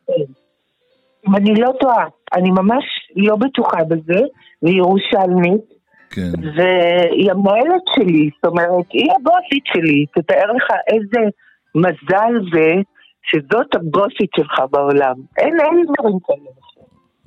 אם 1.29 1.37
אני 1.37 1.55
לא 1.61 1.73
טועה, 1.81 2.05
אני 2.35 2.51
ממש 2.51 2.85
לא 3.17 3.37
בטוחה 3.37 3.85
בזה, 3.85 4.21
והיא 4.63 4.77
ירושלמית, 4.77 5.78
כן. 6.11 6.31
והיא 6.57 7.31
המנהלת 7.31 7.83
שלי, 7.95 8.31
זאת 8.35 8.45
אומרת, 8.45 8.87
היא 8.93 9.11
הבוסית 9.13 9.65
שלי, 9.65 10.07
תתאר 10.15 10.53
לך 10.53 10.67
איזה 10.93 11.21
מזל 11.75 12.33
זה 12.53 12.75
שזאת 13.23 13.75
הבוסית 13.75 14.31
שלך 14.37 14.61
בעולם. 14.71 15.15
אין, 15.39 15.61
אין 15.61 15.85
דברים 15.99 16.19
כאלה. 16.27 16.51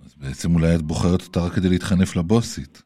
אז 0.06 0.15
בעצם 0.15 0.56
אולי 0.56 0.76
את 0.76 0.82
בוחרת 0.82 1.22
אותה 1.22 1.39
רק 1.39 1.52
כדי 1.52 1.70
להתחנף 1.70 2.15
לבוסית. 2.15 2.84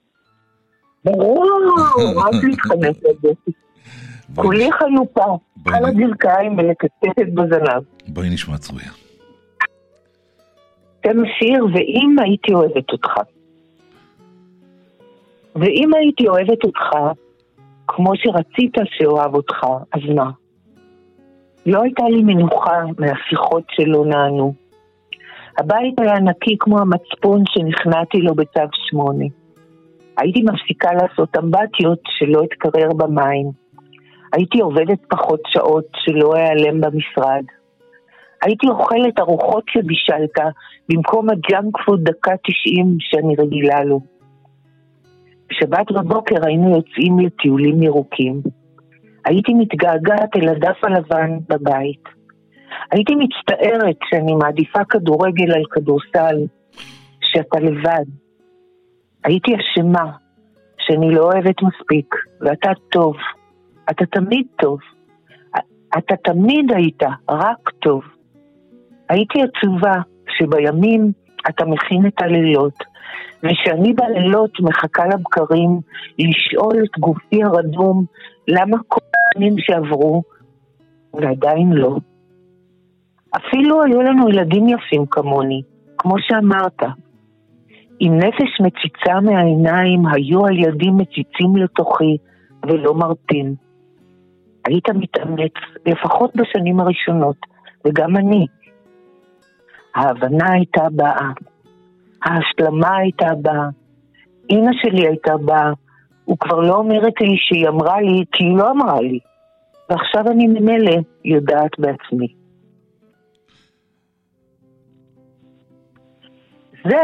ברור, 1.05 1.45
רק 2.25 2.43
להתחנף 2.43 2.97
לבוסית. 3.03 3.65
כולי 4.35 4.71
חנופה, 4.71 5.25
על 5.65 5.85
הברכיים 5.85 6.57
ולקצצת 6.57 7.33
בזנב. 7.33 7.83
בואי 8.07 8.29
נשמע 8.29 8.57
צרויה. 8.57 8.91
תן 11.01 11.17
שיר, 11.39 11.65
ואם 11.73 12.15
הייתי 12.23 12.53
אוהבת 12.53 12.89
אותך. 12.91 13.34
ואם 15.55 15.89
הייתי 15.93 16.27
אוהבת 16.27 16.63
אותך, 16.63 16.89
כמו 17.87 18.11
שרצית 18.15 18.73
שאוהב 18.85 19.35
אותך, 19.35 19.65
אז 19.93 20.01
מה? 20.15 20.31
לא 21.65 21.81
הייתה 21.83 22.03
לי 22.09 22.23
מנוחה 22.23 22.81
מהשיחות 22.99 23.63
שלא 23.71 24.05
נענו. 24.05 24.53
הבית 25.57 25.99
היה 25.99 26.19
נקי 26.19 26.55
כמו 26.59 26.79
המצפון 26.79 27.43
שנכנעתי 27.49 28.17
לו 28.17 28.35
בצו 28.35 28.61
שמונה. 28.89 29.25
הייתי 30.17 30.43
מפסיקה 30.43 30.89
לעשות 30.93 31.37
אמבטיות 31.37 31.99
שלא 32.09 32.43
אתקרר 32.43 32.89
במים. 32.97 33.51
הייתי 34.33 34.59
עובדת 34.59 34.99
פחות 35.09 35.41
שעות 35.47 35.87
שלא 35.95 36.33
אעלם 36.35 36.81
במשרד. 36.81 37.43
הייתי 38.41 38.67
אוכלת 38.67 39.19
ארוחות 39.19 39.63
שבישלת 39.69 40.53
במקום 40.89 41.29
ה 41.29 41.39
junk 41.39 41.77
food 41.85 41.99
דקה 42.03 42.31
90 42.43 42.97
שאני 42.99 43.35
רגילה 43.35 43.83
לו. 43.83 44.14
בשבת 45.49 45.91
בבוקר 45.91 46.35
היינו 46.45 46.75
יוצאים 46.75 47.19
לטיולים 47.19 47.83
ירוקים. 47.83 48.41
הייתי 49.25 49.53
מתגעגעת 49.53 50.35
אל 50.35 50.49
הדף 50.49 50.83
הלבן 50.83 51.37
בבית. 51.49 52.03
הייתי 52.91 53.13
מצטערת 53.15 53.97
שאני 54.09 54.33
מעדיפה 54.35 54.83
כדורגל 54.89 55.53
על 55.55 55.63
כדורסל, 55.71 56.37
שאתה 57.21 57.59
לבד. 57.59 58.05
הייתי 59.23 59.51
אשמה 59.55 60.11
שאני 60.77 61.15
לא 61.15 61.21
אוהבת 61.21 61.55
מספיק, 61.61 62.15
ואתה 62.41 62.69
טוב. 62.91 63.15
אתה 63.89 64.05
תמיד 64.05 64.45
טוב. 64.55 64.79
אתה 65.97 66.15
תמיד 66.23 66.71
היית 66.75 67.03
רק 67.29 67.69
טוב. 67.69 68.01
הייתי 69.09 69.39
עצובה 69.41 69.95
שבימים 70.37 71.11
אתה 71.49 71.65
מכין 71.65 72.07
את 72.07 72.21
הלילות, 72.21 72.83
ושאני 73.43 73.93
בלילות 73.93 74.59
מחכה 74.59 75.03
לבקרים 75.05 75.79
לשאול 76.19 76.83
את 76.83 76.99
גופי 76.99 77.43
הרדום 77.43 78.05
למה 78.47 78.77
כל 78.87 79.01
השנים 79.15 79.55
שעברו, 79.57 80.23
ועדיין 81.13 81.73
לא. 81.73 81.97
אפילו 83.35 83.83
היו 83.83 84.01
לנו 84.01 84.29
ילדים 84.29 84.69
יפים 84.69 85.05
כמוני, 85.05 85.61
כמו 85.97 86.15
שאמרת. 86.19 86.81
עם 87.99 88.17
נפש 88.17 88.61
מציצה 88.61 89.19
מהעיניים, 89.21 90.07
היו 90.07 90.47
הילדים 90.47 90.97
מציצים 90.97 91.55
לתוכי 91.55 92.17
ולא 92.67 92.93
מרפים. 92.93 93.55
היית 94.67 94.89
מתאמץ, 94.89 95.53
לפחות 95.85 96.31
בשנים 96.35 96.79
הראשונות, 96.79 97.35
וגם 97.85 98.17
אני. 98.17 98.45
ההבנה 99.95 100.51
הייתה 100.51 100.87
באה, 100.91 101.31
ההשלמה 102.25 102.97
הייתה 102.97 103.29
באה, 103.41 103.67
אימא 104.49 104.71
שלי 104.73 105.07
הייתה 105.07 105.37
באה, 105.37 105.71
הוא 106.25 106.37
כבר 106.39 106.59
לא 106.59 106.75
אומרת 106.75 107.21
לי 107.21 107.37
שהיא 107.37 107.67
אמרה 107.67 108.01
לי, 108.01 108.23
כי 108.31 108.43
היא 108.43 108.57
לא 108.57 108.71
אמרה 108.71 109.01
לי. 109.01 109.19
ועכשיו 109.89 110.27
אני 110.31 110.47
ממילא 110.47 110.95
יודעת 111.25 111.79
בעצמי. 111.79 112.27
זה, 116.83 116.97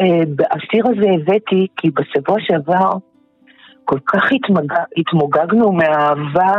אה, 0.00 0.46
השיר 0.50 0.84
הזה 0.88 1.06
הבאתי 1.14 1.66
כי 1.76 1.90
בשבוע 1.90 2.36
שעבר 2.40 2.90
כל 3.84 3.98
כך 4.06 4.22
התמג... 4.32 4.72
התמוגגנו 4.96 5.72
מהאהבה 5.72 6.52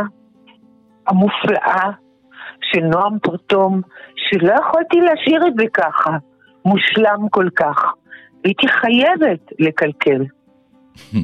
המופלאה 1.06 1.90
של 2.62 2.80
נועם 2.80 3.18
פרטום, 3.18 3.80
שלא 4.16 4.52
יכולתי 4.52 5.00
להשאיר 5.00 5.46
את 5.46 5.52
זה 5.56 5.64
ככה, 5.74 6.16
מושלם 6.64 7.28
כל 7.30 7.48
כך. 7.56 7.94
הייתי 8.44 8.66
חייבת 8.68 9.52
לקלקל. 9.58 10.24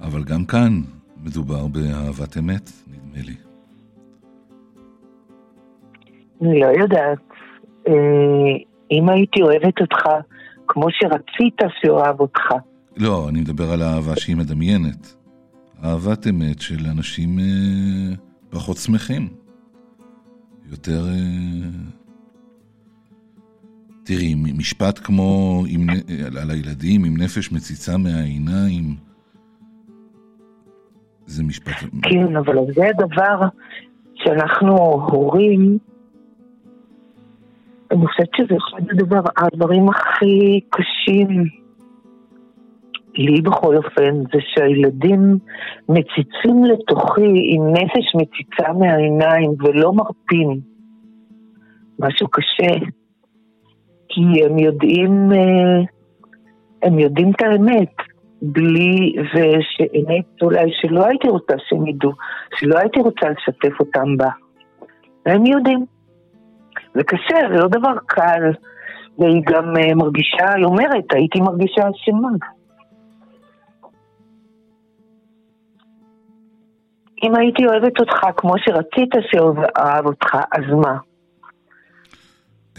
אבל 0.00 0.24
גם 0.24 0.44
כאן 0.44 0.80
מדובר 1.24 1.66
באהבת 1.66 2.36
אמת, 2.38 2.70
נדמה 2.86 3.22
לי. 3.26 3.34
אני 6.42 6.60
לא 6.60 6.66
יודעת. 6.66 7.18
אה, 7.88 7.92
אם 8.90 9.08
הייתי 9.08 9.42
אוהבת 9.42 9.80
אותך 9.80 10.08
כמו 10.68 10.86
שרצית 10.90 11.60
שאוהב 11.80 12.20
אותך. 12.20 12.42
לא, 12.96 13.28
אני 13.28 13.40
מדבר 13.40 13.72
על 13.72 13.82
אהבה 13.82 14.16
שהיא 14.16 14.36
מדמיינת. 14.36 15.14
אהבת 15.84 16.26
אמת 16.26 16.60
של 16.60 16.86
אנשים 16.96 17.38
אה, 17.38 18.14
פחות 18.50 18.76
שמחים. 18.76 19.28
יותר... 20.70 21.04
אה, 21.08 21.99
תראי, 24.10 24.34
משפט 24.34 24.98
כמו 24.98 25.62
עם, 25.68 25.86
על 26.42 26.50
הילדים 26.50 27.04
עם 27.04 27.16
נפש 27.16 27.52
מציצה 27.52 27.96
מהעיניים, 27.96 28.84
זה 31.26 31.42
משפט... 31.44 31.72
כן, 32.02 32.36
אבל 32.36 32.54
זה 32.74 32.88
הדבר 32.88 33.48
שאנחנו 34.14 34.76
הורים, 35.10 35.78
אני 37.90 38.06
חושבת 38.06 38.28
שזה 38.36 38.54
אחד 38.56 38.90
הדבר, 38.90 39.20
הדברים 39.36 39.88
הכי 39.88 40.60
קשים 40.70 41.44
לי 43.14 43.40
בכל 43.40 43.76
אופן, 43.76 44.22
זה 44.32 44.38
שהילדים 44.40 45.38
מציצים 45.88 46.64
לתוכי 46.64 47.32
עם 47.54 47.72
נפש 47.72 48.14
מציצה 48.14 48.72
מהעיניים 48.72 49.50
ולא 49.58 49.92
מרפים. 49.92 50.60
משהו 51.98 52.28
קשה. 52.28 52.99
כי 54.10 54.44
הם 54.44 54.58
יודעים, 54.58 55.32
אה, 55.32 55.80
הם 56.82 56.98
יודעים 56.98 57.30
את 57.30 57.42
האמת, 57.42 57.94
בלי, 58.42 59.14
ושאמת 59.34 60.42
אולי 60.42 60.70
שלא 60.72 61.06
הייתי 61.06 61.28
רוצה 61.28 61.54
שהם 61.68 61.86
ידעו, 61.86 62.12
שלא 62.54 62.78
הייתי 62.78 63.00
רוצה 63.00 63.26
לשתף 63.28 63.80
אותם 63.80 64.16
בה. 64.16 64.30
הם 65.26 65.46
יודעים. 65.46 65.84
זה 66.94 67.04
קשה, 67.04 67.36
זה 67.52 67.58
לא 67.58 67.68
דבר 67.68 67.94
קל. 68.06 68.52
והיא 69.18 69.42
גם 69.46 69.76
אה, 69.76 69.94
מרגישה, 69.94 70.54
היא 70.56 70.64
אומרת, 70.64 71.04
הייתי 71.12 71.40
מרגישה 71.40 71.82
אשמה. 71.90 72.28
אם 77.22 77.34
הייתי 77.34 77.66
אוהבת 77.66 78.00
אותך 78.00 78.20
כמו 78.36 78.54
שרצית 78.58 79.14
שאוהב 79.30 80.06
אותך, 80.06 80.36
אז 80.52 80.64
מה? 80.82 81.09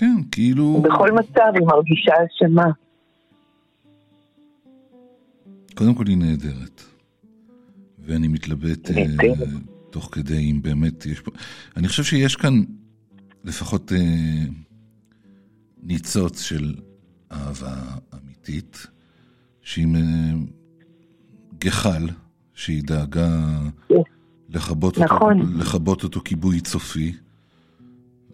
כן, 0.01 0.21
כאילו... 0.31 0.81
בכל 0.81 1.11
מצב 1.11 1.51
היא 1.55 1.67
מרגישה 1.67 2.13
אשמה. 2.25 2.65
קודם 5.75 5.95
כל 5.95 6.07
היא 6.07 6.17
נהדרת. 6.17 6.81
ואני 7.99 8.27
מתלבט 8.27 8.89
uh, 8.89 8.93
תוך 9.89 10.09
כדי 10.11 10.51
אם 10.51 10.61
באמת 10.61 11.05
יש 11.05 11.19
פה... 11.19 11.31
אני 11.77 11.87
חושב 11.87 12.03
שיש 12.03 12.35
כאן 12.35 12.63
לפחות 13.43 13.91
uh, 13.91 13.95
ניצוץ 15.83 16.41
של 16.41 16.75
אהבה 17.31 17.75
אמיתית, 18.13 18.87
שהיא 19.61 19.87
גחל, 21.59 22.09
שהיא 22.53 22.83
דאגה 22.83 23.29
לכבות, 24.49 24.97
נכון. 24.97 25.41
אותו, 25.41 25.57
לכבות 25.57 26.03
אותו 26.03 26.21
כיבוי 26.25 26.61
צופי. 26.61 27.13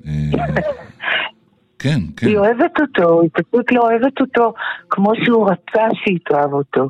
כן, 1.80 2.00
כן. 2.18 2.28
היא 2.28 2.38
אוהבת 2.38 2.80
אותו, 2.82 3.22
היא 3.22 3.30
פשוט 3.34 3.72
לא 3.72 3.82
אוהבת 3.82 4.22
אותו 4.22 4.54
כמו 4.90 5.12
שהוא 5.26 5.50
רצה 5.52 5.88
שהיא 5.94 6.20
תאהב 6.26 6.54
אותו. 6.54 6.90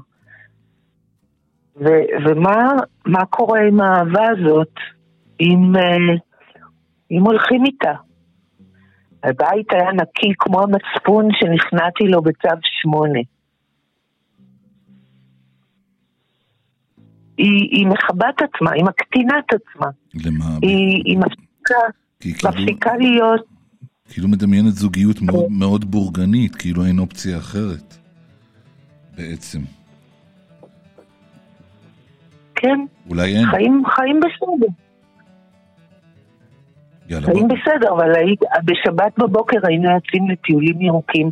ו- 1.76 2.08
ומה 2.26 3.26
קורה 3.30 3.60
עם 3.68 3.82
האהבה 3.82 4.24
הזאת 4.32 4.74
אם, 5.40 5.76
uh, 5.76 6.20
אם 7.12 7.22
הולכים 7.22 7.66
איתה? 7.66 7.94
הבית 9.24 9.74
היה 9.74 9.92
נקי 9.92 10.34
כמו 10.38 10.62
המצפון 10.62 11.28
שנכנעתי 11.40 12.04
לו 12.04 12.22
בצו 12.22 12.50
שמונה. 12.82 13.20
היא, 17.38 17.70
היא 17.72 17.88
מכבה 17.88 18.30
את 18.30 18.42
עצמה, 18.42 18.72
היא 18.72 18.84
מקטינה 18.84 19.40
את 19.40 19.54
עצמה. 19.54 19.88
למה? 20.26 20.46
היא, 20.62 21.02
היא 21.06 21.18
מפסיקה, 21.18 21.76
כאילו, 22.20 22.50
מפסיקה 22.50 22.98
להיות... 22.98 23.57
כאילו 24.10 24.28
מדמיינת 24.28 24.74
זוגיות 24.74 25.22
מאוד, 25.22 25.46
כן. 25.48 25.54
מאוד 25.54 25.92
בורגנית, 25.92 26.56
כאילו 26.56 26.86
אין 26.86 27.00
אופציה 27.00 27.38
אחרת, 27.38 27.98
בעצם. 29.18 29.60
כן. 32.56 32.80
אולי 33.10 33.38
אין. 33.38 33.46
חיים, 33.46 33.84
חיים 33.96 34.20
בסדר. 34.20 34.74
יאללה, 37.10 37.26
חיים 37.26 37.48
בוא. 37.48 37.58
בסדר, 37.58 37.92
אבל 37.92 38.16
היית, 38.16 38.42
בשבת 38.66 39.20
בבוקר 39.20 39.58
היינו 39.64 39.92
יוצאים 39.92 40.30
לטיולים 40.30 40.82
ירוקים. 40.82 41.32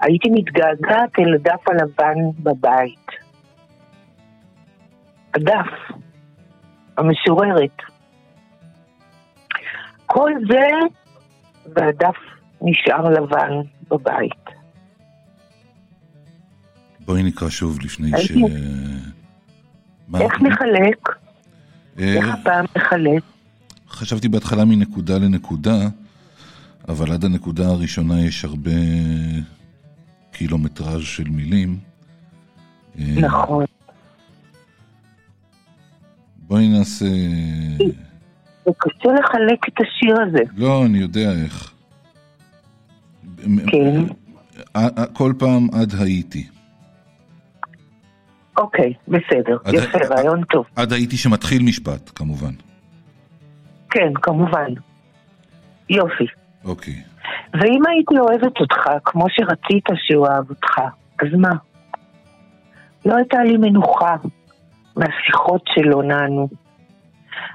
הייתי 0.00 0.28
מתגעגעת 0.30 1.18
אל 1.18 1.34
הדף 1.34 1.68
הלבן 1.68 2.18
בבית. 2.38 3.06
הדף, 5.34 5.98
המשוררת. 6.98 7.82
כל 10.06 10.30
זה, 10.50 10.68
והדף 11.74 12.16
נשאר 12.62 13.10
לבן 13.10 13.50
בבית. 13.90 14.46
בואי 17.06 17.22
נקרא 17.22 17.48
שוב 17.48 17.78
לפני 17.80 18.10
ש... 18.18 18.30
איך 20.20 20.42
נחלק? 20.42 21.08
אה, 21.98 22.14
איך 22.14 22.34
הפעם 22.34 22.64
נחלק? 22.76 23.22
חשבתי 23.88 24.28
בהתחלה 24.28 24.64
מנקודה 24.64 25.18
לנקודה, 25.18 25.88
אבל 26.88 27.12
עד 27.12 27.24
הנקודה 27.24 27.66
הראשונה 27.68 28.20
יש 28.20 28.44
הרבה 28.44 28.70
קילומטראז' 30.32 31.02
של 31.02 31.28
מילים. 31.28 31.78
אה, 32.98 33.04
נכון. 33.20 33.64
בואי 36.38 36.68
נעשה... 36.68 37.06
זה 38.66 38.72
קשה 38.78 39.08
לחלק 39.08 39.68
את 39.68 39.80
השיר 39.80 40.16
הזה. 40.22 40.42
לא, 40.56 40.82
אני 40.86 40.98
יודע 40.98 41.30
איך. 41.44 41.72
כן. 43.66 44.02
כל 45.12 45.32
פעם 45.38 45.68
עד 45.72 45.92
הייתי. 46.00 46.46
אוקיי, 48.56 48.94
בסדר, 49.08 49.56
עד, 49.64 49.74
יפה, 49.74 49.98
עד, 49.98 50.12
רעיון 50.12 50.44
טוב. 50.44 50.66
עד 50.76 50.92
הייתי 50.92 51.16
שמתחיל 51.16 51.62
משפט, 51.62 52.10
כמובן. 52.14 52.52
כן, 53.90 54.12
כמובן. 54.22 54.68
יופי. 55.90 56.26
אוקיי. 56.64 56.94
ואם 57.54 57.82
הייתי 57.88 58.18
אוהבת 58.18 58.60
אותך 58.60 58.90
כמו 59.04 59.26
שרצית 59.30 59.84
שהוא 59.94 60.26
אהב 60.26 60.50
אותך, 60.50 60.78
אז 61.22 61.28
מה? 61.38 61.52
לא 63.06 63.16
הייתה 63.16 63.44
לי 63.44 63.56
מנוחה, 63.56 64.16
מהשיחות 64.96 65.62
שלא 65.74 66.02
נענו. 66.02 66.48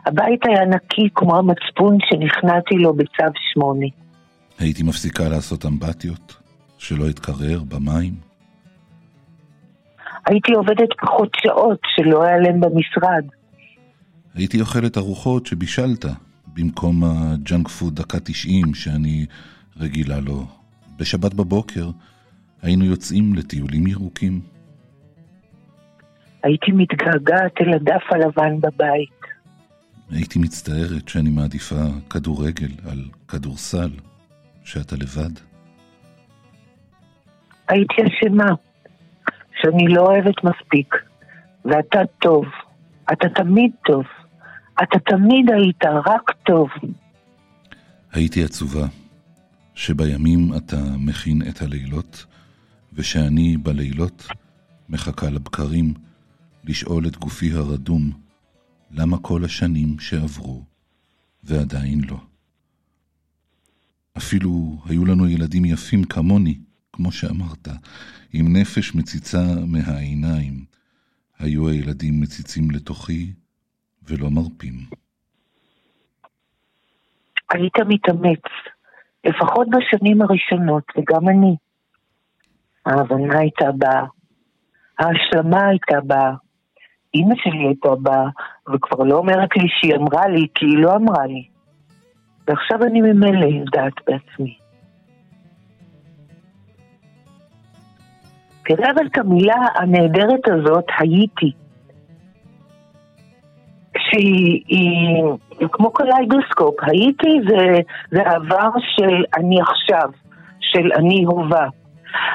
הבית 0.05 0.39
היה 0.45 0.65
נקי 0.65 1.09
כמו 1.15 1.37
המצפון 1.37 1.97
שנכנעתי 2.09 2.75
לו 2.75 2.93
בצו 2.93 3.31
שמונה. 3.53 3.85
הייתי 4.59 4.83
מפסיקה 4.83 5.29
לעשות 5.29 5.65
אמבטיות? 5.65 6.37
שלא 6.77 7.09
אתקרר 7.09 7.63
במים? 7.63 8.13
הייתי 10.25 10.53
עובדת 10.53 10.89
פחות 11.01 11.29
שעות 11.43 11.79
שלא 11.95 12.25
אעלם 12.25 12.61
במשרד. 12.61 13.25
הייתי 14.35 14.61
אוכלת 14.61 14.97
ארוחות 14.97 15.45
שבישלת, 15.45 16.05
במקום 16.53 17.03
ה 17.03 17.16
junk 17.16 17.67
food 17.67 17.95
דקה 17.95 18.19
90 18.19 18.73
שאני 18.73 19.25
רגילה 19.79 20.19
לו. 20.19 20.45
בשבת 20.97 21.33
בבוקר 21.33 21.89
היינו 22.61 22.85
יוצאים 22.85 23.33
לטיולים 23.33 23.87
ירוקים. 23.87 24.41
הייתי 26.43 26.71
מתגעגעת 26.71 27.61
אל 27.61 27.73
הדף 27.73 28.03
הלבן 28.11 28.59
בבית. 28.59 29.20
הייתי 30.11 30.39
מצטערת 30.39 31.07
שאני 31.07 31.29
מעדיפה 31.29 31.85
כדורגל 32.09 32.71
על 32.91 33.03
כדורסל, 33.27 33.89
שאתה 34.63 34.95
לבד. 34.95 35.31
הייתי 37.67 37.95
אשמה, 38.01 38.49
שאני 39.61 39.87
לא 39.87 40.01
אוהבת 40.01 40.43
מספיק, 40.43 40.95
ואתה 41.65 41.99
טוב, 42.21 42.45
אתה 43.13 43.29
תמיד 43.29 43.71
טוב, 43.85 44.03
אתה 44.83 44.99
תמיד 44.99 45.49
היית 45.51 45.83
רק 46.05 46.31
טוב. 46.45 46.69
הייתי 48.11 48.43
עצובה, 48.43 48.87
שבימים 49.75 50.51
אתה 50.57 50.77
מכין 50.97 51.41
את 51.49 51.61
הלילות, 51.61 52.25
ושאני 52.93 53.57
בלילות 53.57 54.27
מחכה 54.89 55.29
לבקרים 55.29 55.93
לשאול 56.63 57.07
את 57.07 57.17
גופי 57.17 57.51
הרדום 57.53 58.11
למה 58.93 59.17
כל 59.21 59.43
השנים 59.45 59.99
שעברו 59.99 60.63
ועדיין 61.43 62.01
לא. 62.09 62.17
אפילו 64.17 64.77
היו 64.85 65.05
לנו 65.05 65.27
ילדים 65.27 65.65
יפים 65.65 66.03
כמוני, 66.03 66.59
כמו 66.93 67.11
שאמרת, 67.11 67.67
עם 68.33 68.57
נפש 68.57 68.95
מציצה 68.95 69.43
מהעיניים, 69.67 70.65
היו 71.39 71.69
הילדים 71.69 72.21
מציצים 72.21 72.71
לתוכי 72.71 73.33
ולא 74.03 74.29
מרפים. 74.29 74.73
היית 77.49 77.73
מתאמץ, 77.87 78.41
לפחות 79.23 79.67
בשנים 79.69 80.21
הראשונות, 80.21 80.83
וגם 80.97 81.29
אני. 81.29 81.55
ההבנה 82.85 83.39
הייתה 83.39 83.71
באה, 83.77 84.05
ההשלמה 84.99 85.67
הייתה 85.67 86.01
באה, 86.07 86.33
אימא 87.13 87.35
שלי 87.37 87.67
הייתה 87.67 87.95
באה, 87.95 88.29
וכבר 88.73 89.03
לא 89.03 89.15
אומרת 89.15 89.49
לי 89.57 89.67
שהיא 89.67 89.95
אמרה 89.95 90.27
לי, 90.27 90.47
כי 90.55 90.65
היא 90.65 90.77
לא 90.77 90.95
אמרה 90.95 91.25
לי. 91.25 91.43
ועכשיו 92.47 92.83
אני 92.83 93.01
ממילא 93.01 93.45
יודעת 93.45 93.93
בעצמי. 94.07 94.57
תראה 98.65 98.91
אבל 98.91 99.05
את 99.05 99.17
המילה 99.17 99.55
הנהדרת 99.75 100.47
הזאת, 100.47 100.85
הייתי. 100.99 101.51
שהיא 103.97 104.63
היא, 104.67 105.23
כמו 105.71 105.91
קליידוסקופ, 105.91 106.75
הייתי 106.81 107.39
זה, 107.49 107.79
זה 108.11 108.21
עבר 108.21 108.69
של 108.95 109.23
אני 109.37 109.61
עכשיו, 109.61 110.09
של 110.59 110.89
אני 110.95 111.23
הווה. 111.23 111.67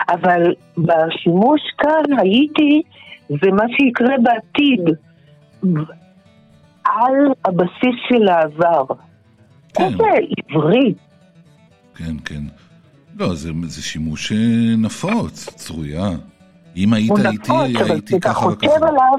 אבל 0.09 0.55
בשימוש 0.79 1.61
כאן 1.79 2.19
הייתי 2.19 2.83
זה 3.29 3.51
מה 3.53 3.65
שיקרה 3.77 4.15
בעתיד, 4.23 4.81
על 6.85 7.15
הבסיס 7.45 7.97
של 8.09 8.29
העבר. 8.29 8.85
כן. 9.75 9.85
איזה 9.85 10.05
עברי. 10.51 10.95
כן, 11.95 12.17
כן. 12.25 12.43
לא, 13.19 13.35
זה, 13.35 13.51
זה 13.63 13.83
שימוש 13.83 14.33
אה, 14.33 14.37
נפוץ, 14.79 15.49
צרויה. 15.55 16.11
אם 16.77 16.93
היית 16.93 17.13
איתי, 17.33 17.53
הייתי 17.93 18.21
ככה 18.21 18.47
וככה. 18.47 18.77
עליו, 18.77 19.19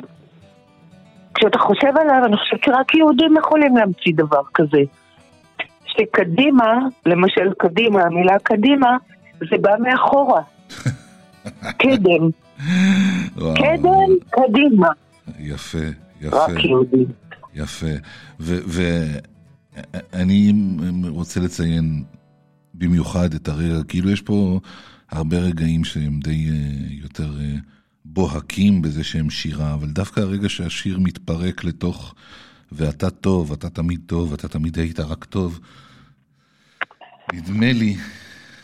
כשאתה 1.34 1.60
חושב 1.60 1.98
עליו, 2.02 2.26
אני 2.26 2.38
חושבת 2.38 2.64
שרק 2.66 2.96
יהודים 2.96 3.38
יכולים 3.38 3.78
להמציא 3.78 4.12
דבר 4.16 4.42
כזה. 4.54 4.82
שקדימה, 5.86 6.74
למשל 7.06 7.54
קדימה, 7.58 8.02
המילה 8.04 8.40
קדימה, 8.44 8.98
זה 9.40 9.58
בא 9.62 9.72
מאחורה. 9.80 10.42
קדם. 11.82 12.30
קדם, 13.36 14.10
קדימה. 14.30 14.90
יפה, 15.40 15.78
יפה. 16.22 16.38
רק 16.38 16.64
יהודים. 16.64 17.06
יפה. 17.56 17.94
ואני 18.40 20.54
רוצה 21.10 21.40
לציין 21.40 22.04
במיוחד 22.74 23.34
את 23.34 23.48
הרגע, 23.48 23.84
כאילו 23.88 24.12
יש 24.12 24.22
פה 24.22 24.60
הרבה 25.12 25.38
רגעים 25.38 25.84
שהם 25.84 26.20
די 26.20 26.50
uh, 26.50 27.04
יותר 27.04 27.30
uh, 27.30 27.60
בוהקים 28.06 28.82
בזה 28.82 29.04
שהם 29.04 29.30
שירה, 29.30 29.74
אבל 29.74 29.88
דווקא 29.88 30.20
הרגע 30.20 30.50
שהשיר 30.50 31.00
מתפרק 31.00 31.64
לתוך 31.64 32.16
ואתה 32.72 33.10
טוב, 33.10 33.52
אתה 33.52 33.70
תמיד 33.70 34.02
טוב, 34.06 34.34
אתה 34.34 34.48
תמיד 34.48 34.80
היית 34.80 35.00
רק 35.00 35.26
טוב, 35.26 35.60
נדמה 37.34 37.74
לי, 37.74 37.98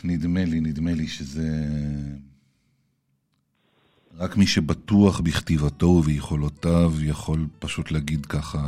נדמה 0.04 0.44
לי, 0.44 0.60
נדמה 0.60 0.92
לי 0.92 1.06
שזה... 1.06 1.48
רק 4.18 4.36
מי 4.36 4.46
שבטוח 4.46 5.20
בכתיבתו 5.20 5.86
וביכולותיו 5.86 6.92
יכול 7.02 7.46
פשוט 7.58 7.90
להגיד 7.90 8.26
ככה 8.26 8.58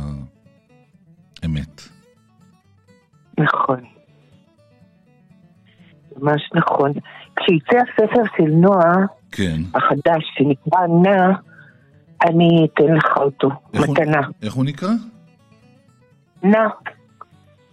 אמת. 1.45 1.81
נכון. 3.37 3.83
ממש 6.17 6.41
נכון. 6.53 6.93
כשיצא 7.35 7.77
הספר 7.77 8.23
של 8.37 8.51
נועה, 8.51 8.95
כן. 9.31 9.61
החדש, 9.73 10.23
שנקרא 10.37 10.79
נע, 11.03 11.31
אני 12.29 12.67
אתן 12.73 12.93
לך 12.93 13.17
אותו, 13.17 13.49
איך 13.73 13.89
מתנה. 13.89 14.17
הוא, 14.17 14.35
איך 14.41 14.53
הוא 14.53 14.65
נקרא? 14.65 14.89
נע. 16.43 16.67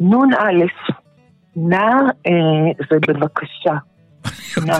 נון 0.00 0.34
א', 0.34 0.64
נע 1.56 1.90
אה, 2.26 2.32
זה 2.90 2.96
בבקשה. 3.08 3.74
נע. 4.66 4.78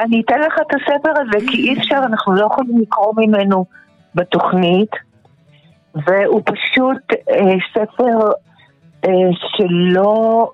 אני 0.00 0.22
אתן 0.26 0.40
לך 0.40 0.54
את 0.66 0.74
הספר 0.74 1.10
הזה, 1.20 1.46
כי 1.50 1.56
אי 1.56 1.78
אפשר, 1.78 2.00
אנחנו 2.06 2.34
לא 2.34 2.46
יכולים 2.52 2.80
לקרוא 2.80 3.14
ממנו 3.16 3.64
בתוכנית, 4.14 4.90
והוא 5.94 6.42
פשוט 6.44 7.02
אה, 7.30 7.54
ספר 7.72 8.18
אה, 9.04 9.10
שלא... 9.56 10.50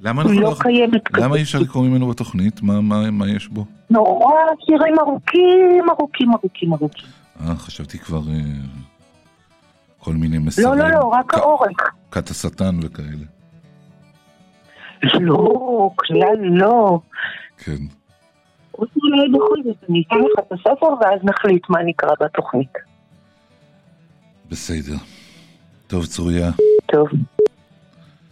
למה 0.00 0.24
לא, 0.24 0.30
לא 0.32 0.54
קיימת. 0.58 1.02
למה 1.16 1.36
אי 1.36 1.42
אפשר 1.42 1.58
לקרוא 1.58 1.84
ממנו 1.84 2.08
בתוכנית? 2.08 2.62
מה, 2.62 2.80
מה, 2.80 3.10
מה 3.10 3.28
יש 3.28 3.48
בו? 3.48 3.64
נורא 3.90 4.34
שירים 4.66 4.98
ארוכים, 4.98 5.90
ארוכים, 5.90 6.32
ארוכים, 6.32 6.72
ארוכים. 6.72 7.08
אה, 7.40 7.54
חשבתי 7.56 7.98
כבר 7.98 8.20
אה, 8.28 8.34
כל 10.06 10.14
מיני 10.14 10.38
מסרים. 10.38 10.68
לא, 10.68 10.76
לא, 10.76 10.88
לא, 10.90 11.04
רק 11.04 11.34
האורך. 11.34 11.90
כת 12.10 12.30
השטן 12.30 12.78
וכאלה. 12.82 13.26
לא, 15.20 15.90
כלל 15.96 16.36
לא. 16.40 17.00
כן. 17.58 17.82
אולי 18.78 19.28
בכל 19.34 19.56
זאת, 19.64 19.76
אני 19.90 20.02
אתן 20.08 20.16
לך 20.16 20.38
את 20.38 20.52
הספר 20.52 20.86
ואז 20.86 21.20
נחליט 21.24 21.62
מה 21.68 21.82
נקרא 21.82 22.10
בתוכנית. 22.20 22.72
בסדר. 24.50 24.96
טוב, 25.86 26.06
צרויה. 26.06 26.50
טוב. 26.86 27.08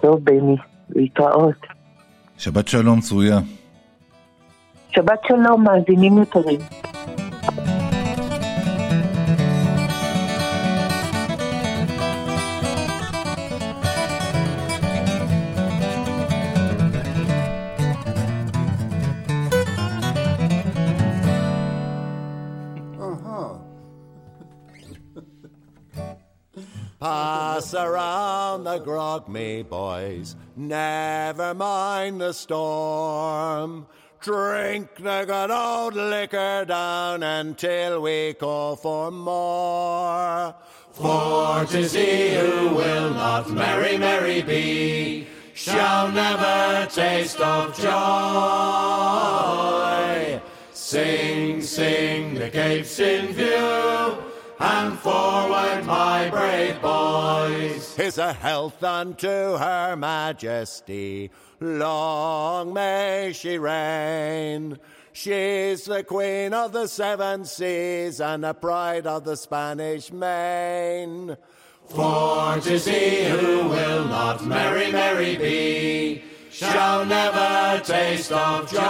טוב, 0.00 0.24
בני. 0.24 0.56
להתראות. 0.90 1.66
שבת 2.38 2.68
שלום, 2.68 3.00
צרויה. 3.00 3.38
שבת 4.90 5.20
שלום, 5.28 5.64
מאזינים 5.64 6.22
יקרים. 6.22 6.60
Pass 27.54 27.72
around 27.72 28.64
the 28.64 28.78
grog, 28.78 29.28
me 29.28 29.62
boys, 29.62 30.34
never 30.56 31.54
mind 31.54 32.20
the 32.20 32.32
storm. 32.32 33.86
Drink 34.20 34.96
the 34.96 35.24
good 35.24 35.52
old 35.52 35.94
liquor 35.94 36.64
down 36.66 37.22
until 37.22 38.02
we 38.02 38.34
call 38.34 38.74
for 38.74 39.12
more. 39.12 40.52
For 40.90 41.64
'tis 41.66 41.92
he 41.92 42.34
who 42.34 42.70
will 42.70 43.10
not 43.10 43.48
merry, 43.48 43.98
merry 43.98 44.42
be, 44.42 45.28
shall 45.54 46.10
never 46.10 46.88
taste 46.90 47.40
of 47.40 47.72
joy. 47.78 47.90
Sing, 50.72 51.62
sing, 51.62 52.34
the 52.34 52.50
cape's 52.50 52.98
in 52.98 53.32
view 53.32 54.33
and 54.64 54.98
forward, 54.98 55.84
my 55.84 56.30
brave 56.30 56.80
boys. 56.80 57.94
Here's 57.96 58.16
a 58.16 58.32
health 58.32 58.82
unto 58.82 59.28
her 59.28 59.94
majesty, 59.94 61.30
long 61.60 62.72
may 62.72 63.32
she 63.34 63.58
reign. 63.58 64.78
She's 65.12 65.84
the 65.84 66.02
queen 66.02 66.54
of 66.54 66.72
the 66.72 66.86
seven 66.88 67.44
seas 67.44 68.20
and 68.20 68.42
the 68.42 68.54
pride 68.54 69.06
of 69.06 69.24
the 69.24 69.36
Spanish 69.36 70.10
main. 70.10 71.36
For 71.86 72.58
to 72.60 72.80
see 72.80 73.24
who 73.24 73.68
will 73.68 74.06
not 74.06 74.44
merry, 74.46 74.90
merry 74.90 75.36
be, 75.36 76.24
shall 76.50 77.04
never 77.04 77.80
taste 77.84 78.32
of 78.32 78.70
joy. 78.70 78.84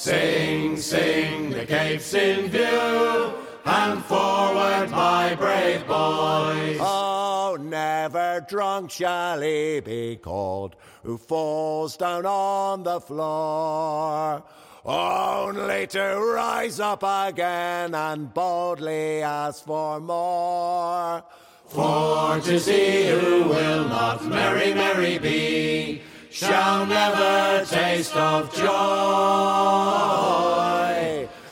Sing, 0.00 0.78
sing, 0.78 1.50
the 1.50 1.66
Cape's 1.66 2.14
in 2.14 2.48
view, 2.48 3.34
and 3.66 4.02
forward, 4.02 4.88
my 4.90 5.34
brave 5.34 5.86
boys. 5.86 6.78
Oh, 6.80 7.58
never 7.60 8.42
drunk 8.48 8.92
shall 8.92 9.42
he 9.42 9.80
be 9.80 10.16
called, 10.16 10.74
who 11.02 11.18
falls 11.18 11.98
down 11.98 12.24
on 12.24 12.82
the 12.82 12.98
floor. 12.98 14.42
Only 14.86 15.86
to 15.88 16.18
rise 16.18 16.80
up 16.80 17.02
again 17.02 17.94
and 17.94 18.32
boldly 18.32 19.20
ask 19.20 19.66
for 19.66 20.00
more. 20.00 21.22
For 21.66 22.40
to 22.40 22.58
see 22.58 23.06
who 23.06 23.42
will 23.42 23.86
not 23.86 24.24
merry, 24.24 24.72
merry 24.72 25.18
be, 25.18 26.00
shall 26.30 26.86
never 26.86 27.64
taste 27.66 28.14
of 28.16 28.54
joy. 28.54 28.70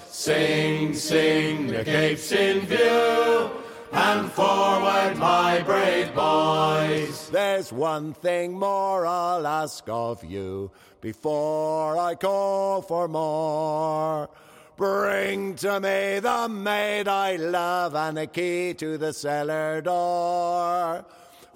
Sing, 0.09 0.95
sing, 0.95 1.67
the 1.67 1.85
Cape's 1.85 2.33
in 2.33 2.61
view, 2.61 3.51
and 3.93 4.31
forward, 4.31 5.17
my 5.17 5.61
brave 5.67 6.15
boys. 6.15 7.29
There's 7.31 7.73
one 7.73 8.13
thing 8.15 8.59
more 8.59 9.05
I'll 9.07 9.47
ask 9.47 9.85
of 9.89 10.25
you 10.25 10.71
before 11.01 11.99
I 11.99 12.15
call 12.15 12.83
for 12.83 13.09
more. 13.09 14.29
Bring 14.77 15.57
to 15.57 15.81
me 15.81 16.21
the 16.21 16.49
maid 16.49 17.09
I 17.09 17.35
love 17.35 17.97
and 17.97 18.17
the 18.17 18.29
key 18.29 18.75
to 18.75 18.97
the 18.97 19.13
cellar 19.13 19.81
door. 19.81 21.05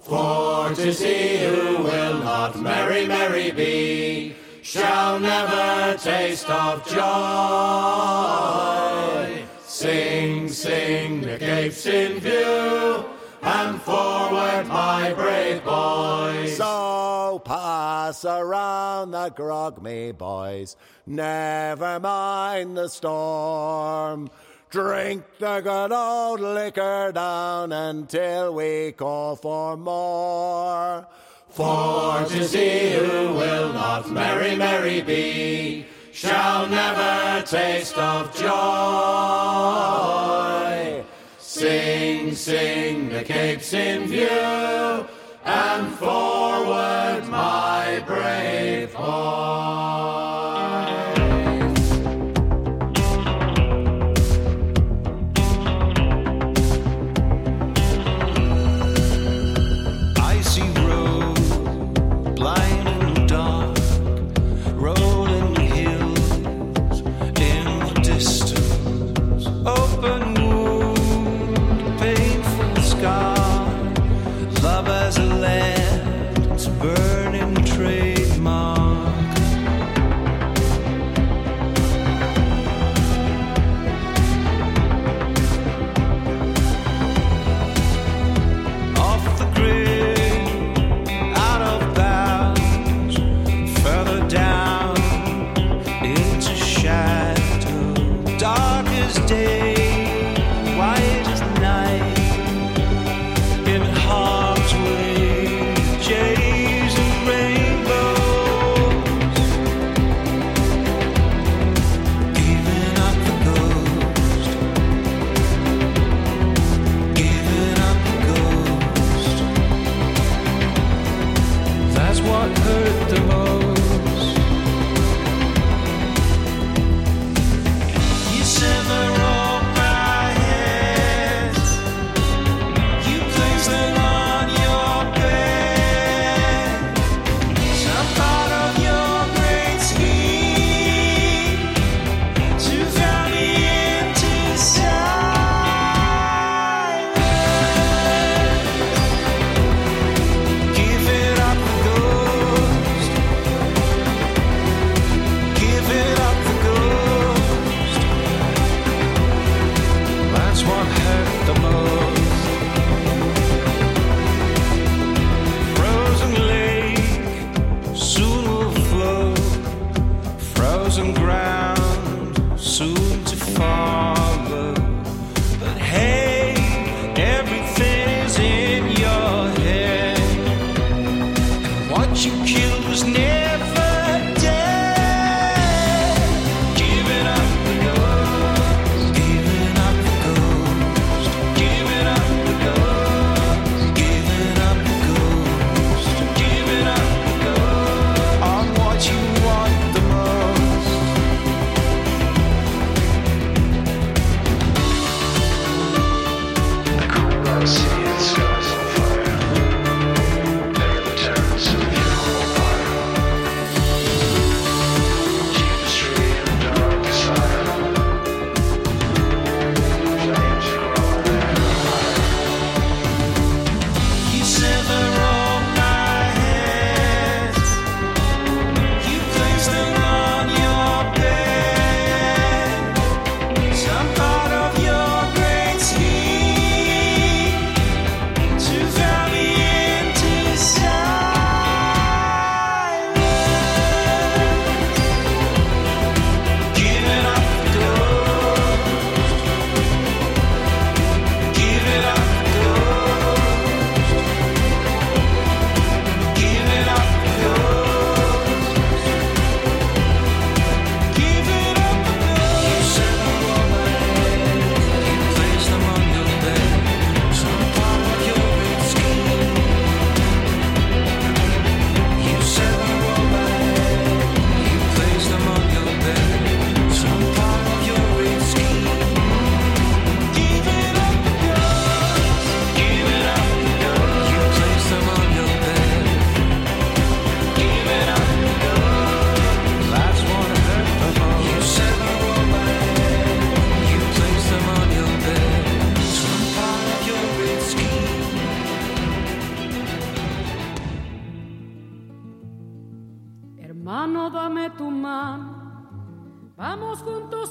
For 0.03 0.75
to 0.75 0.93
see 0.93 1.37
who 1.37 1.77
will 1.77 2.19
not 2.19 2.59
merry, 2.59 3.07
merry 3.07 3.51
be, 3.51 4.35
shall 4.61 5.17
never 5.17 5.97
taste 5.97 6.49
of 6.49 6.85
joy. 6.85 7.03
Sing, 9.65 10.49
sing, 10.49 11.21
the 11.21 11.37
Cape's 11.37 11.85
in 11.85 12.19
view, 12.19 13.05
and 13.41 13.81
forward, 13.81 14.67
my 14.67 15.13
brave 15.13 15.63
boys. 15.63 16.57
So 16.57 17.41
pass 17.45 18.25
around 18.25 19.11
the 19.11 19.29
grog, 19.29 19.81
me 19.81 20.11
boys. 20.11 20.75
Never 21.05 22.01
mind 22.01 22.75
the 22.75 22.89
storm. 22.89 24.29
Drink 24.73 25.23
the 25.37 25.61
good 25.61 25.91
old 25.91 26.39
liquor 26.39 27.11
down 27.13 27.71
until 27.71 28.55
we 28.55 28.91
call 28.93 29.35
for 29.35 29.77
more. 29.77 31.05
For 31.49 32.25
to 32.25 32.43
see 32.43 32.93
who 32.93 33.35
will 33.35 33.71
not 33.71 34.09
merry, 34.09 34.55
merry 34.55 35.01
be, 35.03 35.85
shall 36.11 36.67
never 36.67 37.45
taste 37.45 37.95
of 37.99 38.35
joy. 38.35 38.49
Sing, 41.37 42.33
sing, 42.33 43.09
the 43.09 43.23
Cape's 43.23 43.73
in 43.73 44.07
view, 44.07 45.05
and 45.45 45.93
forward, 45.99 47.02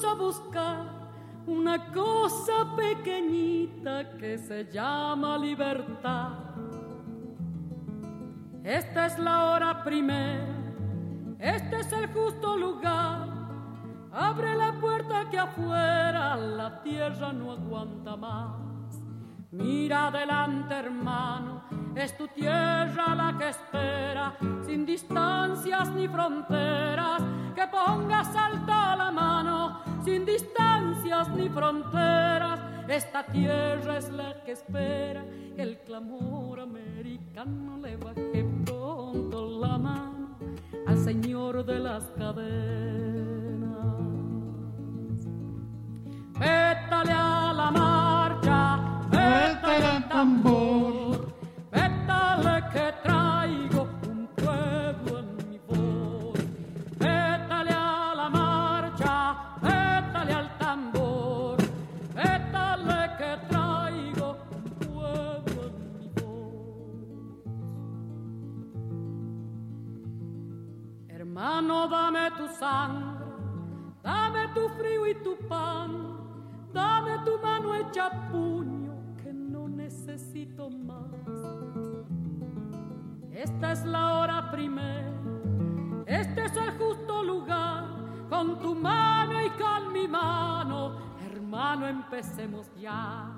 a 0.05 0.15
buscar 0.15 0.87
una 1.47 1.93
cosa 1.93 2.77
pequeñita 2.77 4.17
que 4.17 4.39
se 4.39 4.65
llama 4.71 5.37
libertad. 5.39 6.31
Esta 8.63 9.07
es 9.07 9.19
la 9.19 9.53
hora 9.53 9.83
primera, 9.83 10.47
este 11.39 11.81
es 11.81 11.93
el 11.93 12.13
justo 12.13 12.57
lugar. 12.57 13.29
Abre 14.13 14.55
la 14.55 14.73
puerta 14.79 15.29
que 15.31 15.39
afuera 15.39 16.37
la 16.37 16.83
tierra 16.83 17.33
no 17.33 17.53
aguanta 17.53 18.17
más. 18.17 18.55
Mira 19.51 20.09
adelante, 20.09 20.75
hermano, 20.75 21.65
es 21.97 22.17
tu 22.17 22.29
tierra 22.29 23.15
la 23.15 23.37
que 23.39 23.49
espera, 23.49 24.35
sin 24.67 24.87
distancias 24.87 25.91
ni 25.91 26.09
fronteras, 26.09 27.23
que 27.55 27.67
pongas 27.67 28.35
alta 28.35 28.97
la 28.97 29.11
mano, 29.11 29.81
sin 30.05 30.25
distancias 30.25 31.29
ni 31.31 31.49
fronteras. 31.49 32.61
Esta 32.89 33.25
tierra 33.25 33.99
es 33.99 34.11
la 34.11 34.43
que 34.45 34.53
espera 34.53 35.25
que 35.55 35.63
el 35.63 35.79
clamor 35.79 36.61
americano 36.61 37.79
le 37.79 37.97
baje 37.97 38.45
pronto 38.65 39.61
la 39.61 39.79
mano 39.79 40.37
al 40.87 40.99
señor 40.99 41.65
de 41.65 41.79
las 41.79 42.05
cadenas. 42.19 43.73
Vétale 46.39 47.13
a 47.13 47.53
la 47.55 47.71
marcha, 47.71 48.79
vétale 49.11 49.87
al 49.87 50.09
tambor, 50.09 51.12
vétale 52.37 52.63
que 52.73 52.93
traigo 53.03 53.89
un 54.09 54.27
pueblo 54.37 55.19
en 55.19 55.37
mi 55.37 55.59
voz. 55.69 56.39
Vétale 56.99 57.71
a 57.71 58.15
la 58.15 58.29
marcha, 58.29 59.37
vétale 59.61 60.33
al 60.33 60.59
tambor, 60.59 61.57
vétale 62.15 63.17
que 63.19 63.37
traigo 63.49 64.37
un 64.57 64.65
pueblo 64.87 65.63
en 65.67 65.99
mi 65.99 66.09
voz. 66.21 67.45
Hermano, 71.09 71.89
dame 71.89 72.31
tu 72.39 72.49
sangre, 72.49 73.25
dame 74.03 74.49
tu 74.55 74.69
frío 74.79 75.07
y 75.07 75.15
tu 75.23 75.37
pan, 75.49 75.91
dame 76.73 77.19
tu 77.25 77.39
mano 77.43 77.75
hecha 77.75 78.11
puño 78.31 78.92
Esta 83.43 83.73
es 83.73 83.85
la 83.85 84.21
hora 84.21 84.53
primera, 84.53 85.11
este 86.07 86.45
es 86.45 86.57
el 86.57 86.71
justo 86.79 87.25
lugar, 87.25 87.83
con 88.31 88.61
tu 88.61 88.73
mano 88.73 89.45
y 89.45 89.51
con 89.51 89.93
mi 89.93 90.07
mano, 90.07 90.97
hermano, 91.29 91.89
empecemos 91.89 92.71
ya. 92.77 93.29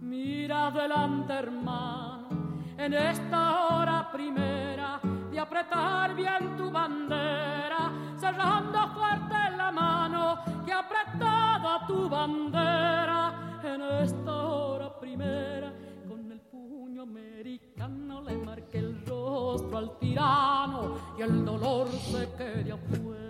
Mira 0.00 0.66
adelante, 0.66 1.32
hermano, 1.34 2.26
en 2.76 2.94
esta 2.94 3.68
hora 3.68 4.10
primera 4.10 4.98
de 5.30 5.38
apretar 5.38 6.16
bien 6.16 6.56
tu 6.56 6.68
bandera, 6.68 7.92
cerrando 8.16 8.88
fuerte 8.88 9.56
la 9.56 9.70
mano 9.70 10.38
que 10.66 10.72
ha 10.72 10.80
apretado 10.80 11.86
tu 11.86 12.08
bandera 12.08 13.60
en 13.62 13.82
esta 14.02 14.32
hora 14.32 14.98
primera. 14.98 15.72
Con 16.08 16.32
el 16.32 16.40
puño 16.40 17.02
americano 17.02 18.20
le 18.22 18.36
marque 18.38 18.78
el 18.78 19.04
al 19.72 19.98
tirano 19.98 20.96
y 21.18 21.22
el 21.22 21.44
dolor 21.44 21.88
se 21.88 22.28
quede 22.36 22.72
afuera. 22.72 23.27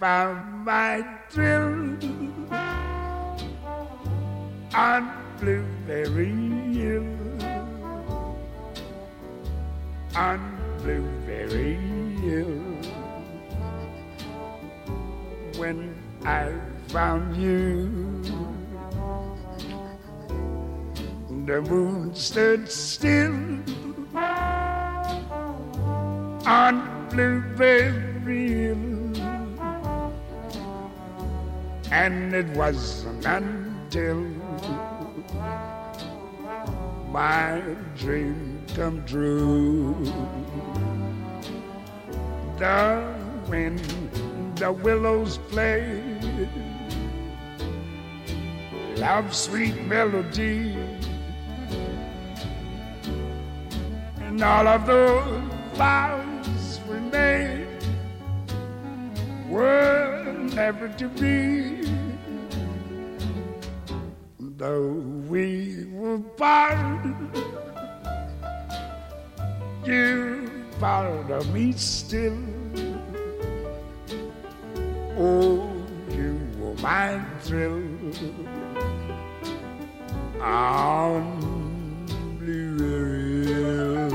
Found 0.00 0.64
my 0.64 1.19
it 32.40 32.56
wasn't 32.56 33.26
until 33.26 34.16
my 37.10 37.60
dream 37.98 38.64
come 38.74 39.04
true. 39.04 39.94
The 42.56 43.14
wind, 43.46 43.80
the 44.56 44.72
willows 44.72 45.36
play, 45.50 46.00
love 48.96 49.34
sweet 49.34 49.76
melody, 49.84 50.78
and 54.20 54.42
all 54.42 54.66
of 54.66 54.86
those 54.86 55.42
vows 55.74 56.80
we 56.88 57.00
made 57.00 57.66
were 59.50 60.34
never 60.54 60.88
to 60.88 61.08
be. 61.08 61.99
Though 64.60 64.92
we 65.26 65.86
were 65.90 66.18
part, 66.18 67.06
you 69.86 70.50
of 71.30 71.50
me 71.54 71.72
still. 71.72 72.36
Oh, 75.16 75.66
you 76.10 76.38
were 76.58 76.74
my 76.74 77.24
thrill 77.40 77.80
Hill. 83.48 84.10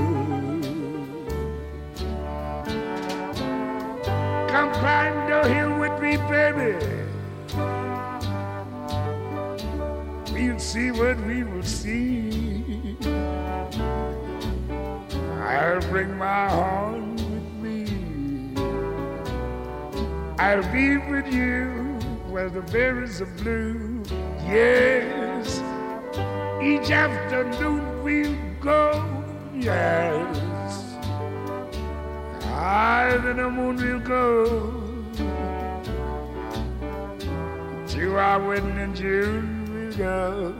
Come 4.49 4.73
climb 4.73 5.27
the 5.27 5.49
hill 5.51 5.79
with 5.79 5.99
me, 5.99 6.17
baby. 6.29 6.94
See 10.66 10.89
what 10.89 11.16
we 11.28 11.43
will 11.43 11.61
see. 11.61 12.97
I'll 15.39 15.80
bring 15.91 16.18
my 16.18 16.49
horn 16.49 17.16
with 17.18 17.49
me. 17.63 17.86
I'll 20.39 20.68
be 20.74 20.97
with 20.97 21.32
you 21.32 21.68
where 22.32 22.49
the 22.49 22.63
berries 22.74 23.22
are 23.22 23.34
blue. 23.38 24.01
Yes, 24.43 25.61
each 26.63 26.89
afternoon 26.89 28.03
we'll 28.03 28.36
go. 28.59 29.05
Yes. 29.53 30.95
Higher 32.43 33.20
than 33.20 33.38
the 33.38 33.49
moon 33.51 33.76
we'll 33.76 33.99
go 33.99 34.45
to 37.88 38.18
our 38.18 38.39
wedding 38.47 38.80
in 38.80 38.95
June. 38.95 39.54
Girl. 39.97 40.53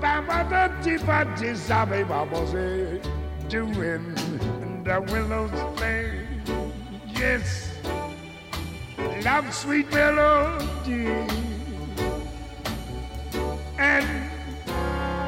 Baba 0.00 0.46
da 0.48 0.68
ti 0.82 0.96
ba 0.98 1.24
ti 1.36 1.54
sabe 1.54 2.06
baba 2.08 2.46
say 2.46 3.00
doing 3.48 4.14
the 4.84 5.00
willows 5.12 5.50
play. 5.76 6.26
Yes, 7.06 7.72
love 9.24 9.52
sweet 9.52 9.90
melody. 9.92 11.06
And 13.78 14.06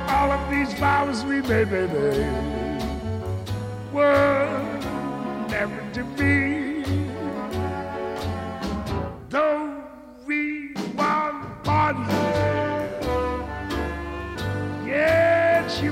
all 0.08 0.30
of 0.32 0.50
these 0.50 0.72
vows 0.74 1.24
we 1.24 1.42
made, 1.42 1.70
baby, 1.70 2.26
were 3.92 4.48
never 5.50 5.82
to 5.92 6.04
be. 6.16 6.59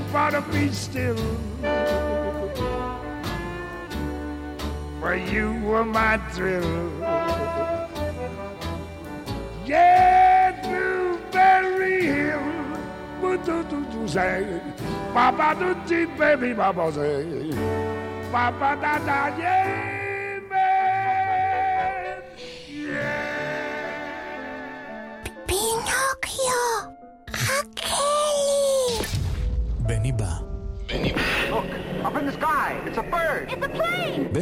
You 0.09 0.13
gotta 0.13 0.41
be 0.51 0.71
still. 0.71 1.15
For 4.99 5.15
you 5.15 5.53
were 5.63 5.85
my 5.85 6.17
thrill. 6.31 6.91
Yeah, 9.65 10.59
Newberry 10.65 12.05
Hill. 12.05 12.39
Papa 15.13 15.55
do 15.59 16.07
baby, 16.17 16.53
Papa 16.55 16.91
say, 16.91 17.51
Papa 18.31 18.77
da 18.81 18.97
da 18.99 19.37
yeah, 19.37 19.88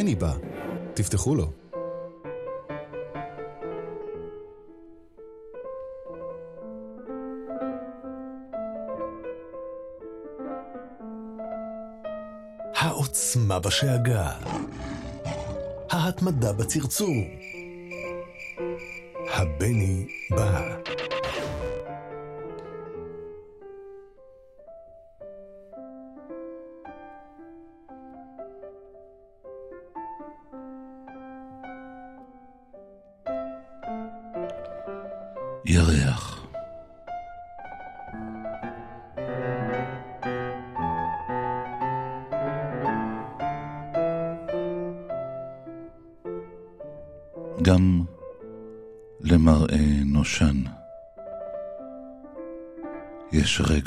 בני 0.08 0.16
בא. 0.16 0.34
תפתחו 0.93 1.36
לו. 1.36 1.51
העוצמה 12.76 13.60
בשאגה. 13.60 14.32
ההתמדה 15.91 16.53
בצרצור. 16.53 17.16
הבני 19.34 20.05
בא. 20.32 20.78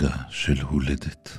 רגע 0.02 0.16
של 0.28 0.60
הולדת. 0.60 1.38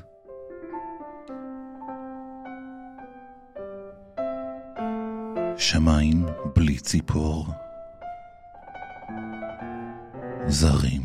שמיים 5.58 6.26
בלי 6.56 6.80
ציפור, 6.80 7.46
זרים 10.48 11.02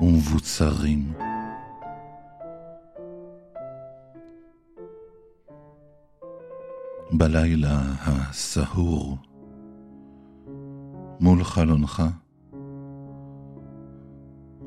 ומבוצרים. 0.00 1.12
בלילה 7.12 7.80
הסהור 8.00 9.18
מול 11.20 11.44
חלונך 11.44 12.02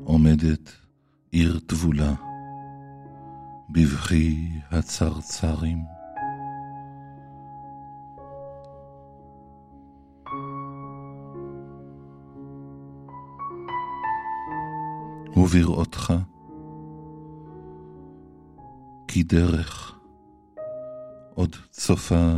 עומדת 0.04 0.80
עיר 1.32 1.58
טבולה 1.66 2.14
בבכי 3.70 4.48
הצרצרים. 4.70 5.84
ובראותך 15.36 16.12
כי 19.08 19.22
דרך 19.22 19.98
עוד 21.34 21.56
צופה 21.70 22.32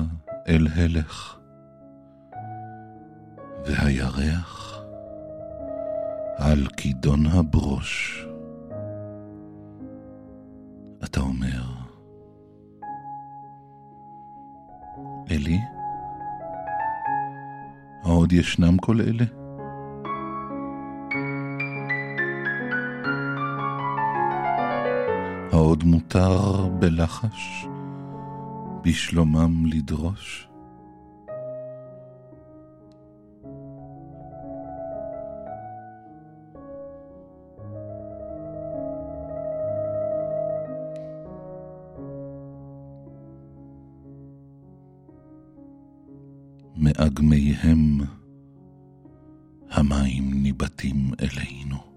אל 0.48 0.68
הלך, 0.74 1.38
והירח 3.66 4.80
על 6.36 6.66
כידון 6.76 7.26
הברוש. 7.26 8.26
אתה 11.04 11.20
אומר, 11.20 11.62
אלי? 15.30 15.60
העוד 18.02 18.32
ישנם 18.32 18.78
כל 18.78 19.00
אלה? 19.00 19.24
העוד 25.52 25.84
מותר 25.84 26.68
בלחש 26.68 27.66
בשלומם 28.82 29.66
לדרוש? 29.66 30.51
מאגמיהם 47.12 48.00
המים 49.70 50.42
ניבטים 50.42 51.10
אלינו. 51.20 51.91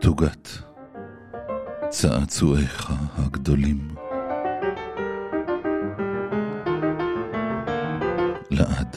תוגת 0.00 0.48
צעצועיך 1.88 2.92
הגדולים. 3.18 3.88
לעד 8.50 8.96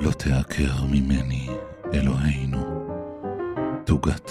לא 0.00 0.10
תעקר 0.10 0.84
ממני, 0.90 1.48
אלוהינו, 1.94 2.88
תוגת 3.84 4.30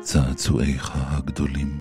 צעצועיך 0.00 0.92
הגדולים. 0.94 1.80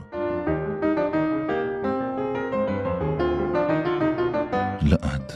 לעד 4.82 5.32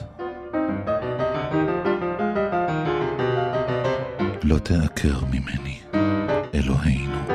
תעקר 4.65 5.25
ממני, 5.25 5.79
Eloheinu. 6.55 7.34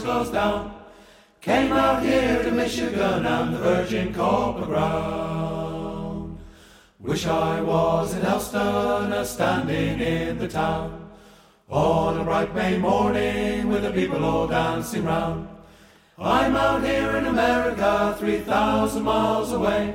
Closed 0.00 0.32
down, 0.32 0.74
came 1.40 1.72
out 1.72 2.02
here 2.02 2.42
to 2.42 2.50
Michigan 2.50 3.26
and 3.26 3.54
the 3.54 3.58
virgin 3.58 4.12
copper 4.12 4.66
ground. 4.66 6.38
Wish 6.98 7.26
I 7.26 7.60
was 7.60 8.14
in 8.14 8.22
Elston, 8.22 9.12
a 9.12 9.24
standing 9.24 10.00
in 10.00 10.38
the 10.38 10.48
town, 10.48 11.10
on 11.68 12.18
a 12.18 12.24
bright 12.24 12.54
May 12.54 12.78
morning 12.78 13.68
with 13.68 13.82
the 13.82 13.90
people 13.90 14.24
all 14.24 14.46
dancing 14.46 15.04
round. 15.04 15.48
I'm 16.18 16.54
out 16.54 16.84
here 16.84 17.16
in 17.16 17.26
America, 17.26 18.14
3,000 18.18 19.02
miles 19.02 19.52
away. 19.52 19.94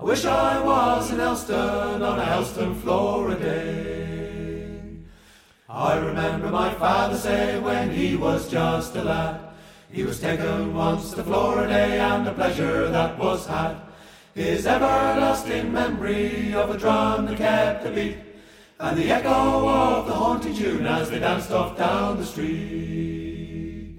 I 0.00 0.04
wish 0.04 0.24
I 0.24 0.60
was 0.64 1.12
in 1.12 1.20
Elston 1.20 2.02
on 2.02 2.18
a 2.18 2.24
Helston, 2.24 2.74
Florida 2.80 3.38
day. 3.38 3.91
I 5.74 5.96
remember 5.96 6.50
my 6.50 6.74
father 6.74 7.16
say 7.16 7.58
when 7.58 7.90
he 7.90 8.14
was 8.14 8.46
just 8.50 8.94
a 8.94 9.02
lad, 9.02 9.40
he 9.90 10.04
was 10.04 10.20
taken 10.20 10.74
once 10.74 11.14
to 11.14 11.24
Florida 11.24 11.72
and 11.72 12.26
the 12.26 12.32
pleasure 12.32 12.90
that 12.90 13.18
was 13.18 13.46
had. 13.46 13.76
His 14.34 14.66
everlasting 14.66 15.72
memory 15.72 16.52
of 16.52 16.68
a 16.68 16.76
drum 16.76 17.24
that 17.24 17.38
kept 17.38 17.84
the 17.84 17.90
beat, 17.90 18.18
and 18.80 18.98
the 18.98 19.10
echo 19.10 19.66
of 19.66 20.06
the 20.06 20.12
haunting 20.12 20.54
tune 20.54 20.84
as 20.84 21.08
they 21.08 21.20
danced 21.20 21.50
off 21.52 21.78
down 21.78 22.18
the 22.18 22.26
street. 22.26 23.98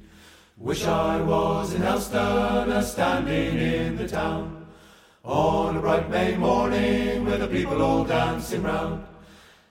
Wish 0.57 0.85
I 0.85 1.21
was 1.21 1.73
in 1.73 1.81
Helston, 1.81 2.71
a 2.71 2.83
standing 2.83 3.57
in 3.57 3.97
the 3.97 4.07
town, 4.07 4.67
on 5.23 5.77
a 5.77 5.81
bright 5.81 6.07
May 6.07 6.37
morning 6.37 7.25
with 7.25 7.39
the 7.39 7.47
people 7.47 7.81
all 7.81 8.03
dancing 8.03 8.61
round. 8.61 9.07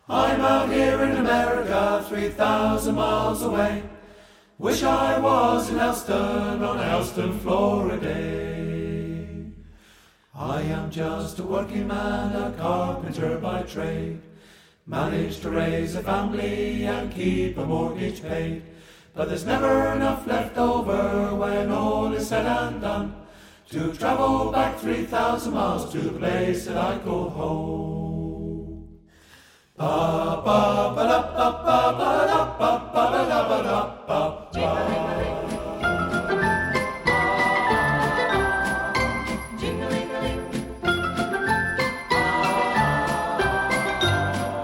I'm 0.08 0.40
out 0.40 0.68
here 0.68 1.00
in 1.04 1.16
America, 1.16 2.04
3,000 2.08 2.94
miles 2.96 3.42
away. 3.42 3.84
Wish 4.58 4.82
I 4.82 5.20
was 5.20 5.70
in 5.70 5.78
Helston 5.78 6.60
on 6.60 6.78
a 6.78 6.82
Helston, 6.82 7.38
Florida. 7.38 8.82
I 10.34 10.62
am 10.62 10.90
just 10.90 11.38
a 11.38 11.44
working 11.44 11.86
man, 11.86 12.34
a 12.34 12.50
carpenter 12.58 13.38
by 13.38 13.62
trade. 13.62 14.20
Managed 14.88 15.42
to 15.42 15.50
raise 15.50 15.94
a 15.94 16.02
family 16.02 16.84
and 16.84 17.14
keep 17.14 17.56
a 17.56 17.64
mortgage 17.64 18.22
paid. 18.22 18.64
But 19.14 19.28
there's 19.28 19.46
never 19.46 19.92
enough 19.92 20.26
left 20.26 20.58
over 20.58 21.32
when 21.36 21.70
all 21.70 22.12
is 22.12 22.26
said 22.26 22.46
and 22.46 22.80
done 22.80 23.14
to 23.70 23.92
travel 23.92 24.50
back 24.50 24.80
3,000 24.80 25.54
miles 25.54 25.92
to 25.92 25.98
the 25.98 26.18
place 26.18 26.66
that 26.66 26.76
I 26.76 26.98
call 26.98 27.30
home. 27.30 28.11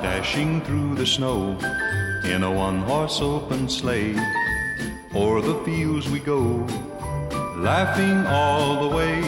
Dashing 0.03 0.61
through 0.63 0.95
the 0.97 1.07
snow 1.07 1.59
in 2.25 2.43
a 2.43 2.53
one 2.53 2.83
horse 2.83 3.23
open 3.23 3.69
sleigh. 3.69 4.15
O'er 5.15 5.41
the 5.41 5.55
fields 5.65 6.09
we 6.11 6.19
go, 6.21 6.67
laughing 7.57 8.27
all 8.27 8.89
the 8.89 8.95
way. 8.95 9.23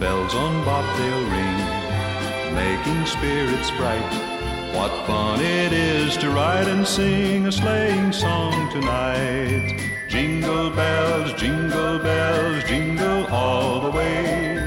Bells 0.00 0.34
on 0.34 0.64
bobtail 0.64 1.20
ring, 1.30 2.54
making 2.56 3.06
spirits 3.06 3.70
bright. 3.72 4.29
What 4.72 5.06
fun 5.06 5.40
it 5.40 5.72
is 5.72 6.16
to 6.18 6.30
ride 6.30 6.68
and 6.68 6.86
sing 6.86 7.46
a 7.46 7.52
sleighing 7.52 8.12
song 8.12 8.70
tonight. 8.70 9.78
Jingle 10.08 10.70
bells, 10.70 11.32
jingle 11.34 11.98
bells, 11.98 12.64
jingle 12.64 13.26
all 13.26 13.80
the 13.80 13.90
way. 13.90 14.58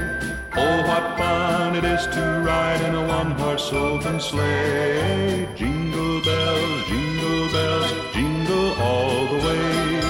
Oh, 0.56 0.76
what 0.88 1.18
fun 1.18 1.76
it 1.76 1.84
is 1.84 2.06
to 2.14 2.42
ride 2.44 2.82
in 2.82 2.94
a 2.94 3.08
one 3.08 3.32
horse 3.32 3.72
open 3.72 4.20
sleigh. 4.20 5.48
Jingle 5.56 6.22
bells, 6.22 6.84
jingle 6.86 7.48
bells, 7.52 7.92
jingle 8.12 8.72
all 8.88 9.26
the 9.32 9.40
way. 9.46 10.00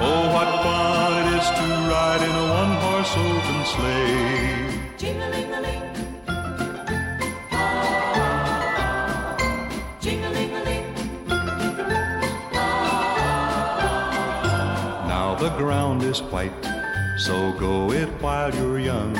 Oh, 0.00 0.22
what 0.34 0.50
fun 0.64 1.12
it 1.22 1.38
is 1.38 1.48
to 1.58 1.66
ride 1.88 2.22
in 2.22 2.34
a 2.44 2.46
one 2.60 2.74
horse 2.82 3.14
open 3.16 3.64
sleigh. 3.64 4.37
The 15.48 15.56
ground 15.56 16.02
is 16.02 16.20
white, 16.20 16.64
so 17.16 17.52
go 17.52 17.90
it 17.90 18.08
while 18.20 18.54
you're 18.54 18.78
young. 18.78 19.14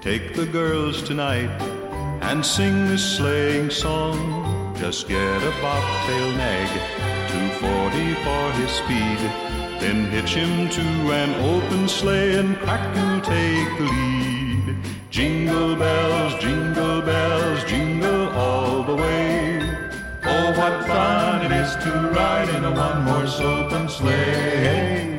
Take 0.00 0.34
the 0.34 0.46
girls 0.46 1.02
tonight 1.02 1.50
and 2.28 2.46
sing 2.46 2.86
this 2.86 3.16
sleighing 3.16 3.68
song. 3.70 4.18
Just 4.76 5.08
get 5.08 5.42
a 5.42 5.52
bobtail 5.60 6.30
nag, 6.42 6.70
240 7.30 8.14
for 8.24 8.44
his 8.60 8.70
speed. 8.70 9.20
Then 9.80 10.04
hitch 10.14 10.34
him 10.34 10.68
to 10.78 10.86
an 11.20 11.30
open 11.52 11.88
sleigh 11.88 12.38
and 12.38 12.56
crack 12.58 12.84
you'll 12.94 13.20
take 13.20 13.72
the 13.78 13.88
lead. 13.96 14.76
Jingle 15.10 15.74
bells, 15.74 16.34
jingle 16.40 17.02
bells, 17.02 17.64
jingle 17.64 18.28
all 18.30 18.84
the 18.84 18.94
way. 18.94 19.60
Oh, 20.24 20.48
what 20.58 20.86
fun 20.86 21.46
it 21.46 21.52
is 21.52 21.74
to 21.84 21.90
ride 22.14 22.48
in 22.56 22.64
a 22.64 22.70
one-horse 22.70 23.40
open 23.40 23.88
sleigh. 23.88 25.11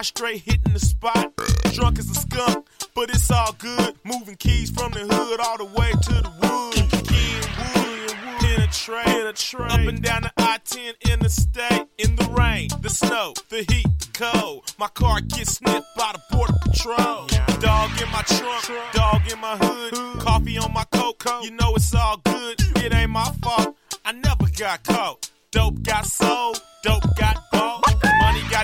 45 0.00 0.06
straight 0.06 0.42
hitting 0.42 0.72
the 0.72 0.80
spot. 0.80 1.32
Drunk 1.74 1.98
as 1.98 2.10
a 2.10 2.14
skunk, 2.14 2.66
but 2.94 3.10
it's 3.10 3.30
all 3.30 3.52
good. 3.58 3.94
Moving 4.04 4.36
keys 4.36 4.70
from 4.70 4.92
the 4.92 5.00
hood 5.00 5.40
all 5.40 5.58
the 5.58 5.64
way 5.64 5.90
to 5.90 6.14
the 6.22 6.32
wood. 6.40 6.76
in 6.78 8.38
penetrate, 8.38 9.04
penetrate. 9.04 9.72
Up 9.72 9.80
and 9.80 10.02
down 10.02 10.22
the 10.22 10.32
I-10 10.38 10.94
interstate. 11.12 11.86
In 11.98 12.16
the 12.16 12.24
rain, 12.30 12.68
the 12.80 12.88
snow, 12.88 13.34
the 13.50 13.58
heat, 13.58 13.86
the 13.98 14.08
cold. 14.14 14.72
My 14.78 14.88
car 14.88 15.20
gets 15.20 15.56
sniffed 15.56 15.86
by 15.96 16.12
the 16.14 16.36
border 16.36 16.54
patrol. 16.62 17.26
Dog 17.60 17.90
in 18.00 18.10
my 18.10 18.22
trunk, 18.22 18.64
dog 18.92 19.20
in 19.30 19.38
my 19.38 19.56
hood, 19.56 20.20
coffee 20.20 20.56
on 20.58 20.72
my 20.72 20.84
coat. 20.92 21.22
You 21.42 21.50
know 21.50 21.74
it's 21.74 21.94
all 21.94 22.16
good. 22.24 22.56
It 22.76 22.94
ain't 22.94 23.10
my 23.10 23.30
fault. 23.42 23.76
I 24.04 24.12
never 24.12 24.46
got 24.56 24.82
caught. 24.84 25.30
Dope 25.50 25.82
got 25.82 26.06
sold, 26.06 26.62
dope 26.82 27.04
got 27.16 27.36
bought. 27.52 27.79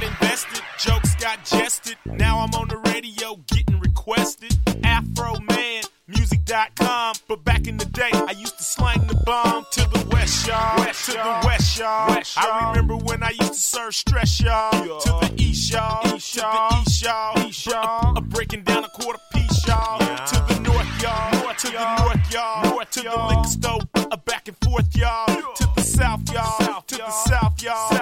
Invested, 0.07 0.62
jokes 0.78 1.14
got 1.16 1.44
jested. 1.44 1.96
Now 2.04 2.38
I'm 2.38 2.54
on 2.54 2.68
the 2.68 2.76
radio 2.76 3.36
getting 3.48 3.80
requested. 3.80 4.54
Afro 4.84 5.34
Man, 5.40 5.82
music.com. 6.07 7.14
But 7.28 7.44
back 7.44 7.66
in 7.66 7.76
the 7.76 7.86
day, 7.86 8.11
I 8.12 8.32
used 8.38 8.57
to 8.57 8.62
slang 8.62 9.07
the 9.07 9.20
bomb 9.26 9.66
to 9.72 9.80
the 9.80 10.09
west, 10.12 10.46
y'all. 10.46 10.78
West, 10.78 11.07
to 11.07 11.12
the 11.12 11.42
west, 11.44 11.78
y'all. 11.78 12.22
I 12.36 12.70
remember 12.70 12.96
when 12.96 13.22
I 13.22 13.30
used 13.30 13.54
to 13.54 13.61
serve 13.61 13.94
stress, 13.94 14.40
y'all. 14.40 14.70
To 15.00 15.26
the 15.26 15.32
east, 15.36 15.72
y'all. 15.72 16.07
east 16.14 16.34
to 16.34 16.40
the 16.40 16.82
east, 16.86 17.02
y'all. 17.02 17.48
East, 17.48 17.66
y'all. 17.66 18.16
I'm 18.16 18.28
breaking 18.28 18.62
down 18.62 18.84
a 18.84 18.88
quarter 18.88 19.20
piece, 19.32 19.66
y'all. 19.66 19.98
To 19.98 20.54
the 20.54 20.61
north, 20.61 21.02
y'all. 21.02 21.54
to 21.54 21.66
the 21.68 21.96
north, 22.02 22.32
y'all. 22.32 22.64
North, 22.70 22.90
to 22.90 23.02
the 23.02 23.26
liquor 23.28 23.48
store. 23.48 23.80
Uh, 23.94 24.16
back 24.18 24.46
and 24.46 24.57
forth, 24.62 24.96
y'all. 24.96 25.26
To 25.26 25.68
the 25.74 25.82
south, 25.82 26.32
y'all. 26.32 26.82
to 26.82 26.96
the 26.96 27.11
south, 27.11 27.62
y'all. 27.62 27.90
South, 27.90 27.95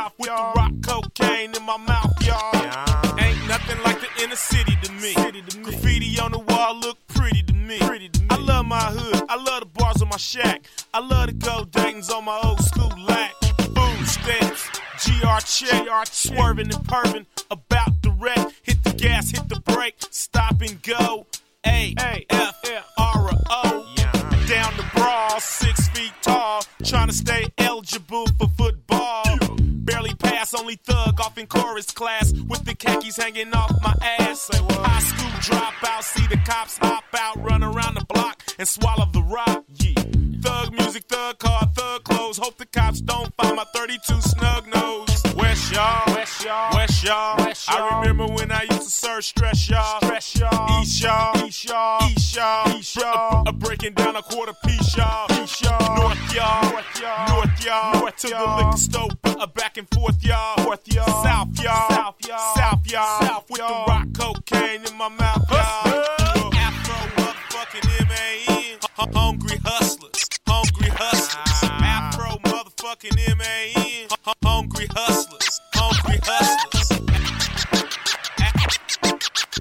my 10.14 10.18
shack. 10.18 10.68
I 10.92 11.00
love 11.00 11.26
to 11.26 11.34
go 11.34 11.64
Dayton's 11.64 12.08
on 12.08 12.24
my 12.26 12.40
old 12.44 12.60
school 12.60 12.92
lack. 13.04 13.32
Boom 13.74 14.06
stamps. 14.06 14.68
GR 15.02 15.40
check. 15.44 16.06
Swerving 16.06 16.72
and 16.72 16.84
perving. 16.86 17.26
About 17.50 18.00
the 18.00 18.12
wreck. 18.12 18.52
Hit 18.62 18.84
the 18.84 18.92
gas, 18.92 19.30
hit 19.30 19.48
the 19.48 19.58
brake. 19.58 19.96
Stop 20.12 20.60
and 20.60 20.80
go. 20.84 21.26
A 21.66 21.94
F 21.98 22.62
R 22.96 23.30
O. 23.50 23.63
tall. 26.24 26.62
Trying 26.84 27.08
to 27.08 27.14
stay 27.14 27.46
eligible 27.58 28.26
for 28.38 28.48
football. 28.56 29.24
Barely 29.58 30.14
pass, 30.14 30.54
only 30.54 30.76
thug 30.76 31.20
off 31.20 31.36
in 31.36 31.46
chorus 31.46 31.90
class 31.90 32.32
with 32.32 32.64
the 32.64 32.74
khakis 32.74 33.16
hanging 33.16 33.52
off 33.52 33.70
my 33.82 33.94
ass. 34.20 34.48
High 34.52 35.00
school 35.00 35.30
dropout, 35.40 36.02
see 36.02 36.26
the 36.26 36.38
cops 36.38 36.78
hop 36.78 37.04
out, 37.16 37.36
run 37.42 37.62
around 37.62 37.94
the 37.94 38.04
block 38.06 38.42
and 38.58 38.66
swallow 38.66 39.06
the 39.12 39.22
rock. 39.22 39.64
Yeah. 39.74 40.23
Thug 40.44 40.72
music, 40.74 41.04
thug 41.04 41.38
car, 41.38 41.66
thug 41.74 42.04
clothes. 42.04 42.36
Hope 42.36 42.58
the 42.58 42.66
cops 42.66 43.00
don't 43.00 43.32
find 43.36 43.56
my 43.56 43.64
32 43.74 44.20
snug 44.20 44.66
nose. 44.74 45.08
West 45.36 45.72
y'all, 45.72 46.14
West 46.14 46.44
y'all, 46.44 46.74
West 46.76 47.02
y'all. 47.02 47.40
I 47.68 48.00
remember 48.00 48.26
when 48.26 48.52
I 48.52 48.64
used 48.70 48.82
to 48.82 48.90
serve 48.90 49.24
stress 49.24 49.70
y'all, 49.70 50.00
stress 50.02 50.36
y'all, 50.36 50.82
East 50.82 51.02
y'all, 51.02 51.46
East 51.46 51.64
y'all, 51.64 52.10
East 52.10 52.36
y'all, 52.36 52.76
East 52.76 52.96
y'all. 52.96 53.48
A 53.48 53.52
breaking 53.52 53.94
down 53.94 54.16
a 54.16 54.22
quarter 54.22 54.52
piece 54.66 54.94
y'all, 54.94 55.26
East 55.42 55.62
y'all, 55.62 55.96
North 55.96 56.34
y'all, 56.34 56.70
North 56.72 57.00
y'all, 57.00 57.28
North 57.28 57.64
y'all, 57.64 58.00
North 58.00 58.16
to 58.16 58.28
the 58.28 58.54
liquor 58.58 58.76
store, 58.76 59.08
uh, 59.24 59.46
back 59.46 59.78
and 59.78 59.88
forth 59.94 60.22
y'all, 60.22 60.62
North 60.62 60.86
y'all, 60.92 61.24
South 61.24 61.48
y'all, 61.62 61.88
South 61.90 62.16
y'all, 62.28 62.54
South 62.54 62.86
y'all, 62.92 63.20
South 63.22 63.44
with 63.50 63.60
the 63.60 63.84
rock 63.88 64.08
cocaine 64.12 64.82
in 64.84 64.96
my 64.98 65.08
mouth 65.08 65.50
y'all. 65.50 66.52
Afro 66.54 67.22
motherfucking 67.22 68.00
M-A-N, 68.02 68.76
H- 68.76 68.80
hungry 68.94 69.08
hustlers, 69.08 69.16
hungry 69.16 69.58
hustlers. 69.64 70.13
Motherfucking 72.84 73.16
M-A-N, 73.30 74.08
hungry 74.44 74.86
hustlers, 74.94 75.60
hungry 75.72 76.18
hustlers. 76.22 76.90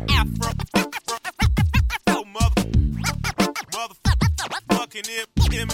Afro, 0.09 0.51
mother, 2.25 2.63
motherfucking 3.71 5.07
M, 5.09 5.27
M, 5.53 5.67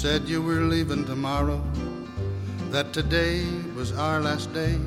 said 0.00 0.26
you 0.26 0.40
were 0.40 0.62
leaving 0.62 1.04
tomorrow, 1.04 1.62
that 2.70 2.90
today 2.90 3.44
was 3.76 3.92
our 3.98 4.18
last 4.18 4.50
day, 4.54 4.78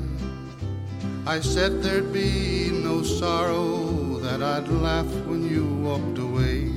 I 1.24 1.38
said 1.38 1.84
there'd 1.84 2.12
be 2.12 2.72
no 2.72 3.04
sorrow, 3.04 4.18
that 4.18 4.42
I'd 4.42 4.66
laugh 4.66 5.06
when 5.28 5.48
you 5.48 5.66
walked 5.88 6.18
away. 6.18 6.72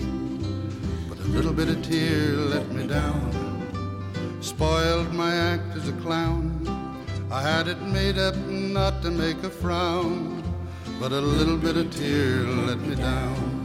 But 1.10 1.18
a 1.18 1.30
little 1.34 1.52
bit 1.52 1.68
of 1.68 1.82
tear 1.82 2.34
let 2.34 2.72
me 2.72 2.86
down 2.86 3.34
spoiled 4.42 5.12
my 5.14 5.34
act 5.34 5.76
as 5.76 5.90
a 5.90 5.94
clown. 5.94 6.46
I 7.32 7.42
had 7.42 7.68
it 7.68 7.82
made 7.82 8.20
up 8.20 8.36
not 8.46 9.02
to 9.02 9.10
make 9.10 9.42
a 9.44 9.50
frown, 9.50 10.44
but 11.00 11.12
a 11.12 11.20
little 11.20 11.58
bit 11.58 11.76
of 11.76 11.90
tear 11.90 12.44
let 12.44 12.80
me 12.82 12.94
down. 12.94 13.57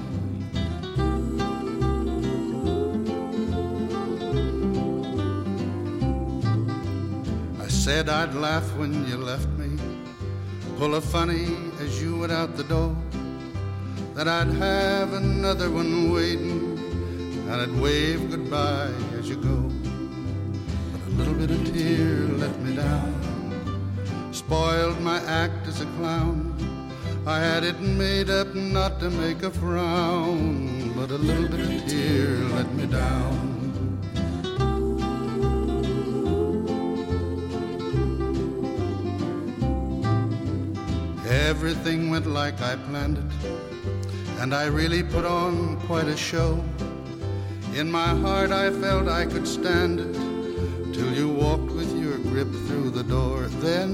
Said 7.92 8.08
I'd 8.08 8.34
laugh 8.34 8.66
when 8.78 9.06
you 9.06 9.18
left 9.18 9.50
me, 9.60 9.70
pull 10.78 10.94
a 10.94 11.00
funny 11.00 11.44
as 11.78 12.02
you 12.02 12.20
went 12.20 12.32
out 12.32 12.56
the 12.56 12.64
door, 12.64 12.96
that 14.14 14.26
I'd 14.26 14.52
have 14.68 15.12
another 15.12 15.70
one 15.70 16.10
waiting, 16.10 16.78
and 17.48 17.56
I'd 17.60 17.74
wave 17.82 18.30
goodbye 18.30 18.94
as 19.18 19.28
you 19.28 19.36
go 19.36 19.58
But 20.92 21.02
a 21.06 21.12
little 21.18 21.34
bit 21.34 21.50
of 21.50 21.60
tear 21.70 22.14
let 22.42 22.58
me 22.60 22.74
down. 22.76 23.12
Spoiled 24.32 25.00
my 25.02 25.18
act 25.42 25.66
as 25.66 25.82
a 25.82 25.88
clown. 25.96 26.36
I 27.26 27.40
had 27.40 27.62
it 27.62 27.78
made 27.80 28.30
up 28.30 28.54
not 28.54 29.00
to 29.00 29.10
make 29.10 29.42
a 29.42 29.50
frown, 29.50 30.94
but 30.96 31.10
a 31.10 31.20
little 31.28 31.48
bit 31.54 31.60
of 31.60 31.86
tear 31.86 32.36
let 32.56 32.72
me 32.72 32.86
down. 32.86 33.61
Everything 41.52 42.08
went 42.08 42.26
like 42.26 42.58
I 42.62 42.76
planned 42.76 43.18
it, 43.18 43.30
and 44.40 44.54
I 44.54 44.64
really 44.68 45.02
put 45.02 45.26
on 45.26 45.78
quite 45.80 46.08
a 46.08 46.16
show. 46.16 46.64
In 47.74 47.90
my 47.90 48.08
heart, 48.24 48.50
I 48.50 48.70
felt 48.70 49.06
I 49.06 49.26
could 49.26 49.46
stand 49.46 50.00
it 50.00 50.14
till 50.94 51.12
you 51.12 51.28
walked 51.28 51.70
with 51.70 51.94
your 51.94 52.16
grip 52.30 52.50
through 52.66 52.88
the 52.90 53.04
door. 53.04 53.48
Then 53.60 53.90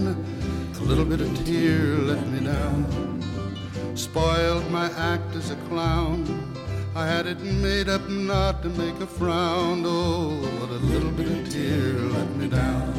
a 0.78 0.82
little 0.84 1.04
bit 1.04 1.20
of 1.20 1.30
tear 1.44 1.96
let 2.10 2.24
me 2.28 2.46
down. 2.46 2.86
Spoiled 3.96 4.70
my 4.70 4.88
act 4.92 5.34
as 5.34 5.50
a 5.50 5.56
clown. 5.68 6.18
I 6.94 7.06
had 7.06 7.26
it 7.26 7.40
made 7.40 7.88
up 7.88 8.08
not 8.08 8.62
to 8.62 8.68
make 8.68 8.98
a 9.00 9.06
frown. 9.06 9.82
Oh, 9.84 10.40
but 10.60 10.70
a 10.70 10.80
little 10.92 11.10
bit 11.10 11.26
of 11.26 11.50
tear 11.50 11.92
let 12.16 12.30
me 12.36 12.46
down. 12.48 12.94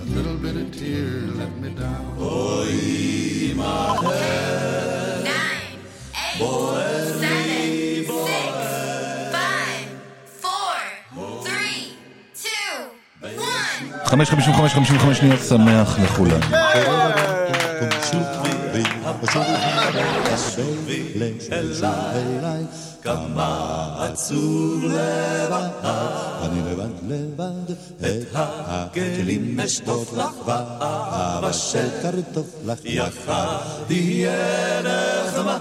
A 0.00 0.04
little 0.16 0.38
bit 0.38 0.56
of 0.56 0.72
tear 0.72 1.10
let 1.40 1.54
me 1.58 1.68
down. 1.74 2.16
Boy, 2.16 3.33
my 3.33 3.33
חמש, 14.14 14.30
חמישים, 14.30 14.54
חמש, 14.54 14.72
חמישים, 14.74 14.98
חמש, 14.98 15.22
נהיה 15.22 15.36
שמח 15.36 15.98
לכולם. 15.98 16.40
כמה 23.02 23.96
עצוב 23.98 24.84
לבד, 24.84 25.68
אני 26.42 26.60
לבד 26.70 26.88
לבד, 27.08 27.70
את 28.00 28.26
הכלים 28.34 29.60
אשטוף 29.60 30.12
לך 30.16 30.46
ואהבה 30.46 31.52
של 31.52 31.88
קרטוף 32.02 32.46
לך 32.66 32.78
יחד 32.84 33.56
תהיה 33.86 34.82
נחמד. 34.82 35.60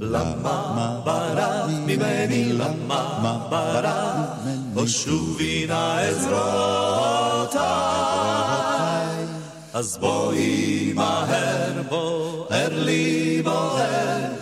למה 0.00 1.00
ברח 1.04 1.70
ממני, 1.86 2.52
למה 2.52 3.46
ברח, 3.50 4.46
הושובי 4.74 5.66
נא 5.68 5.98
עזרותיי. 5.98 7.62
אז 9.73 9.97
בואי 9.97 10.93
מהר, 10.95 11.81
בוער 11.89 12.69
לי 12.71 13.41
בוער, 13.43 14.37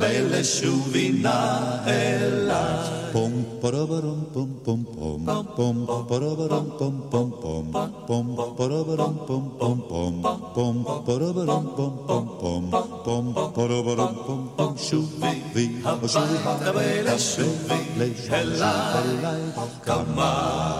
ולשובי 0.00 1.12
נא 1.22 1.66
אליי. 1.86 2.98
פום 3.12 3.44
פרברום 3.60 4.24
פום 4.32 4.54
פום 4.62 4.84
פום 4.94 5.26
פום 5.56 5.86
פרברום 6.08 6.70
פום 6.78 7.00
פום 7.10 7.30
פום 7.40 7.72
פום 8.06 8.54
פרברום 8.56 9.16
פום 9.26 9.50
פום 9.58 9.80
פום 9.88 10.22
פום 10.54 10.84
פרברום 11.06 11.72
פום 11.76 11.96
פום 12.06 12.28
פום 12.40 12.70
פום 13.04 13.34
פרברום 13.54 14.14
פום 14.26 14.48
פום 14.56 14.74
שובי 14.78 15.82
הביתה 15.84 16.72
ולשובי 16.74 18.02
אליי 18.30 19.50
כמה 19.82 20.30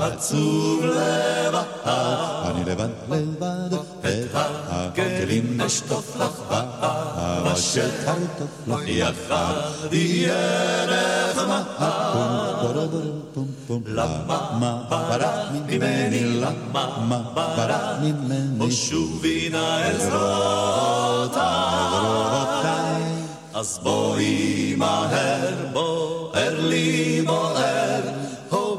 עצוב 0.00 0.84
לבד 0.84 1.64
אני 2.44 2.64
לבד 2.64 2.88
לבד 3.08 3.72
את 3.72 3.72
הכלים 3.72 3.81
נשטוף 5.65 6.15
לך 6.19 6.39
באהבה 6.49 7.55
של 7.55 7.89
קרטוף 8.05 8.67
לך 8.67 8.79
יחד 8.87 9.53
יהיה 9.91 10.85
נחמד 10.85 11.63
למה? 13.85 14.83
ברח 14.89 15.51
ממני, 15.51 16.23
למה? 16.41 17.21
ברח 17.35 17.97
ממני, 18.01 18.65
ושובי 18.65 19.49
נא 19.49 19.81
עזרותיי. 19.83 20.63
אז 23.53 23.79
בואי 23.83 24.75
מהר, 24.77 25.53
בוער 25.73 26.59
לי 26.59 27.21
בוער, 27.25 28.01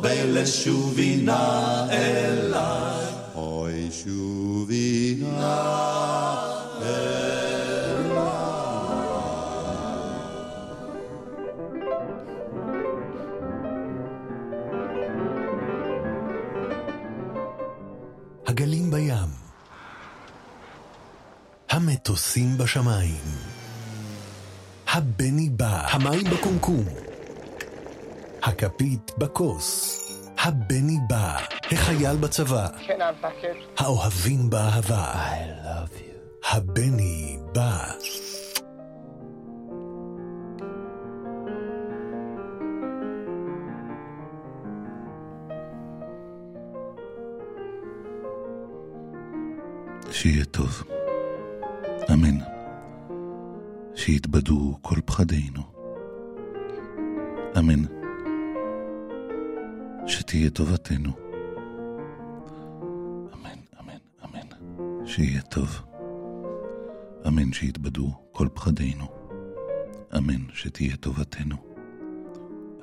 ולשובי 0.03 1.17
נא 1.17 1.87
אליי. 1.91 3.05
אוי 3.35 3.89
שובי 4.05 5.23
נא 5.23 6.64
הגלים 18.47 18.91
בים, 18.91 19.31
המטוסים 21.71 22.59
בשמיים, 22.59 23.25
הבני 24.89 25.49
בא, 25.51 25.87
המים 25.91 26.25
בקומקום, 26.25 26.85
הכפית 28.43 29.11
בכוס, 29.19 30.01
הבני 30.39 30.99
בא, 31.09 31.39
החייל 31.73 32.17
בצבא, 32.17 32.69
האוהבים 33.79 34.51
באהבה, 34.51 35.13
I 35.13 35.67
love 35.67 35.99
you, 35.99 36.14
הבני 36.53 37.39
בא. 37.55 37.93
שיהיה 50.11 50.45
טוב. 50.45 50.83
אמן. 52.13 52.39
שיתבדו 53.95 54.79
כל 54.83 54.97
פחדינו. 55.05 55.63
אמן. 57.59 57.83
שתהיה 60.07 60.51
טובתנו. 60.51 61.11
אמן, 63.35 63.59
אמן, 63.81 63.99
אמן. 64.25 65.07
שיהיה 65.07 65.43
טוב. 65.43 65.94
אמן 67.27 67.53
שיתבדו 67.53 68.11
כל 68.33 68.49
פחדינו. 68.55 69.07
אמן 70.17 70.41
שתהיה 70.55 70.97
טובתנו. 70.97 71.57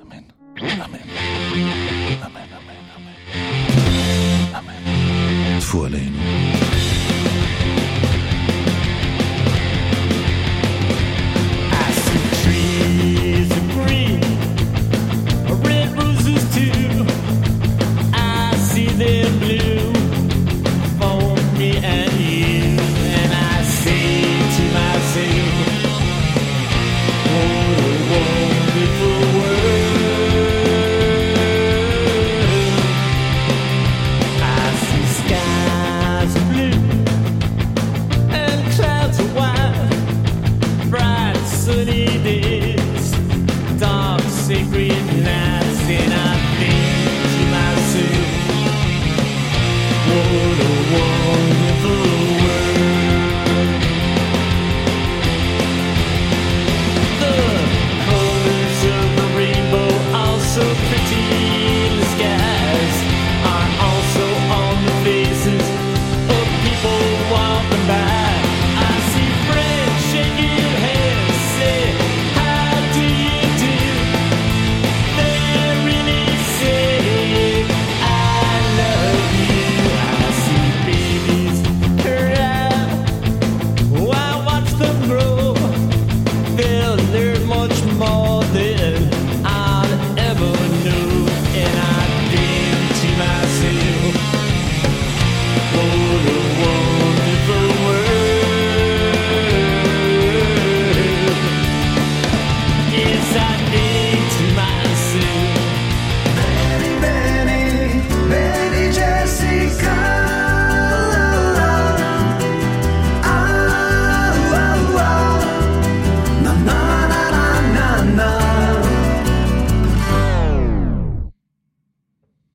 אמן. 0.02 0.22
אמן. 0.58 0.72
אמן, 0.78 0.98
אמן, 2.22 2.46
אמן. 2.56 3.14
אמן. 4.56 4.72
אמן. 4.74 5.58
עלינו. 5.84 6.18